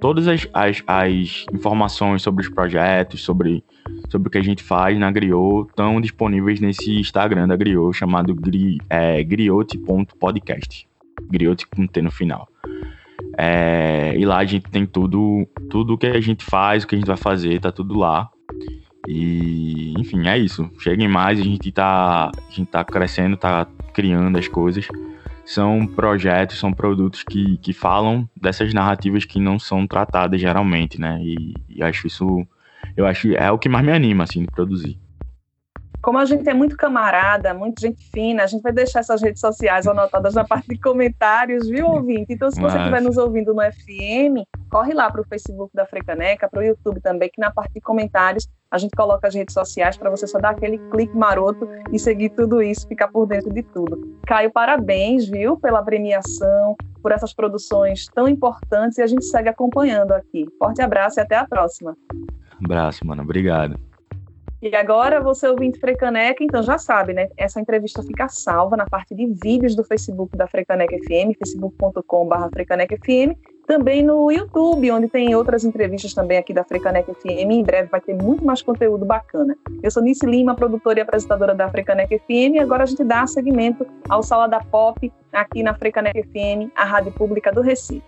Todas 0.00 0.28
as, 0.28 0.46
as, 0.52 0.82
as, 0.86 1.46
informações 1.52 2.22
sobre 2.22 2.44
os 2.44 2.50
projetos, 2.50 3.22
sobre, 3.22 3.64
sobre 4.10 4.28
o 4.28 4.30
que 4.30 4.38
a 4.38 4.42
gente 4.42 4.62
faz 4.62 4.98
na 4.98 5.10
Griot, 5.10 5.68
estão 5.70 6.00
disponíveis 6.00 6.60
nesse 6.60 7.00
Instagram 7.00 7.48
da 7.48 7.56
Griot, 7.56 7.96
chamado 7.96 8.34
gri, 8.34 8.78
é, 8.88 9.22
griote.podcast. 9.24 10.86
Griote 11.30 11.66
com 11.66 11.86
T 11.86 12.02
no 12.02 12.10
final. 12.10 12.48
É, 13.38 14.14
e 14.16 14.24
lá 14.24 14.38
a 14.38 14.44
gente 14.44 14.68
tem 14.70 14.84
tudo, 14.86 15.46
tudo 15.70 15.96
que 15.96 16.06
a 16.06 16.20
gente 16.20 16.44
faz, 16.44 16.84
o 16.84 16.86
que 16.86 16.94
a 16.94 16.98
gente 16.98 17.06
vai 17.06 17.16
fazer, 17.16 17.60
tá 17.60 17.72
tudo 17.72 17.98
lá. 17.98 18.28
E, 19.08 19.94
enfim, 19.98 20.26
é 20.28 20.38
isso. 20.38 20.70
Cheguem 20.78 21.08
mais, 21.08 21.40
a 21.40 21.42
gente 21.42 21.72
tá, 21.72 22.26
a 22.30 22.50
gente 22.50 22.68
tá 22.68 22.84
crescendo, 22.84 23.36
tá 23.36 23.66
criando 23.92 24.38
as 24.38 24.48
coisas. 24.48 24.86
São 25.44 25.86
projetos, 25.86 26.58
são 26.58 26.72
produtos 26.72 27.24
que, 27.24 27.56
que 27.58 27.72
falam 27.72 28.28
dessas 28.40 28.72
narrativas 28.72 29.24
que 29.24 29.40
não 29.40 29.58
são 29.58 29.86
tratadas 29.86 30.40
geralmente, 30.40 31.00
né? 31.00 31.18
E, 31.20 31.54
e 31.68 31.82
acho 31.82 32.06
isso, 32.06 32.46
eu 32.96 33.06
acho, 33.06 33.32
é 33.32 33.50
o 33.50 33.58
que 33.58 33.68
mais 33.68 33.84
me 33.84 33.92
anima, 33.92 34.22
assim, 34.22 34.42
de 34.42 34.46
produzir. 34.46 35.01
Como 36.02 36.18
a 36.18 36.24
gente 36.24 36.48
é 36.48 36.52
muito 36.52 36.76
camarada, 36.76 37.54
muito 37.54 37.80
gente 37.80 38.10
fina, 38.10 38.42
a 38.42 38.46
gente 38.46 38.60
vai 38.60 38.72
deixar 38.72 39.00
essas 39.00 39.22
redes 39.22 39.40
sociais 39.40 39.86
anotadas 39.86 40.34
na 40.34 40.44
parte 40.44 40.66
de 40.66 40.78
comentários, 40.78 41.68
viu, 41.68 41.86
ouvinte? 41.86 42.32
Então, 42.32 42.50
se 42.50 42.60
você 42.60 42.76
estiver 42.76 43.00
nos 43.00 43.16
ouvindo 43.16 43.54
no 43.54 43.62
FM, 43.62 44.44
corre 44.68 44.92
lá 44.94 45.08
para 45.08 45.20
o 45.20 45.24
Facebook 45.24 45.70
da 45.72 45.86
Frecaneca, 45.86 46.48
para 46.48 46.60
o 46.60 46.64
YouTube 46.64 47.00
também, 47.00 47.30
que 47.32 47.40
na 47.40 47.52
parte 47.52 47.74
de 47.74 47.80
comentários 47.80 48.48
a 48.68 48.78
gente 48.78 48.96
coloca 48.96 49.28
as 49.28 49.34
redes 49.34 49.54
sociais 49.54 49.96
para 49.96 50.10
você 50.10 50.26
só 50.26 50.40
dar 50.40 50.50
aquele 50.50 50.78
clique 50.90 51.16
maroto 51.16 51.68
e 51.92 51.98
seguir 52.00 52.30
tudo 52.30 52.60
isso, 52.60 52.88
ficar 52.88 53.06
por 53.06 53.26
dentro 53.26 53.52
de 53.52 53.62
tudo. 53.62 54.18
Caio, 54.26 54.50
parabéns, 54.50 55.28
viu, 55.28 55.56
pela 55.56 55.84
premiação, 55.84 56.74
por 57.00 57.12
essas 57.12 57.32
produções 57.32 58.06
tão 58.12 58.26
importantes 58.26 58.98
e 58.98 59.02
a 59.02 59.06
gente 59.06 59.24
segue 59.24 59.48
acompanhando 59.48 60.12
aqui. 60.12 60.46
Forte 60.58 60.82
abraço 60.82 61.20
e 61.20 61.22
até 61.22 61.36
a 61.36 61.46
próxima. 61.46 61.96
Abraço, 62.60 63.06
mano. 63.06 63.22
Obrigado. 63.22 63.91
E 64.62 64.76
agora, 64.76 65.20
você 65.20 65.48
ouvinte 65.48 65.80
Frecaneca, 65.80 66.44
então 66.44 66.62
já 66.62 66.78
sabe, 66.78 67.12
né? 67.12 67.28
Essa 67.36 67.60
entrevista 67.60 68.00
fica 68.00 68.28
salva 68.28 68.76
na 68.76 68.86
parte 68.86 69.12
de 69.12 69.26
vídeos 69.26 69.74
do 69.74 69.82
Facebook 69.82 70.36
da 70.36 70.46
Frecaneca 70.46 70.96
FM, 70.98 71.36
facebook.com.br 71.36 72.48
Frecaneca 72.52 72.96
FM, 72.96 73.36
também 73.66 74.04
no 74.04 74.30
YouTube, 74.30 74.88
onde 74.92 75.08
tem 75.08 75.34
outras 75.34 75.64
entrevistas 75.64 76.14
também 76.14 76.38
aqui 76.38 76.54
da 76.54 76.62
Frecaneca 76.62 77.12
FM. 77.12 77.50
Em 77.50 77.64
breve 77.64 77.88
vai 77.88 78.00
ter 78.00 78.14
muito 78.14 78.44
mais 78.44 78.62
conteúdo 78.62 79.04
bacana. 79.04 79.58
Eu 79.82 79.90
sou 79.90 80.00
Nice 80.00 80.24
Lima, 80.24 80.54
produtora 80.54 81.00
e 81.00 81.02
apresentadora 81.02 81.56
da 81.56 81.68
Frecaneca 81.68 82.16
FM, 82.16 82.54
e 82.54 82.58
agora 82.60 82.84
a 82.84 82.86
gente 82.86 83.02
dá 83.02 83.26
seguimento 83.26 83.84
ao 84.08 84.22
Sala 84.22 84.46
da 84.46 84.60
Pop 84.60 85.12
aqui 85.32 85.64
na 85.64 85.74
Frecaneca 85.74 86.22
FM, 86.22 86.70
a 86.76 86.84
rádio 86.84 87.10
pública 87.10 87.50
do 87.50 87.62
Recife. 87.62 88.00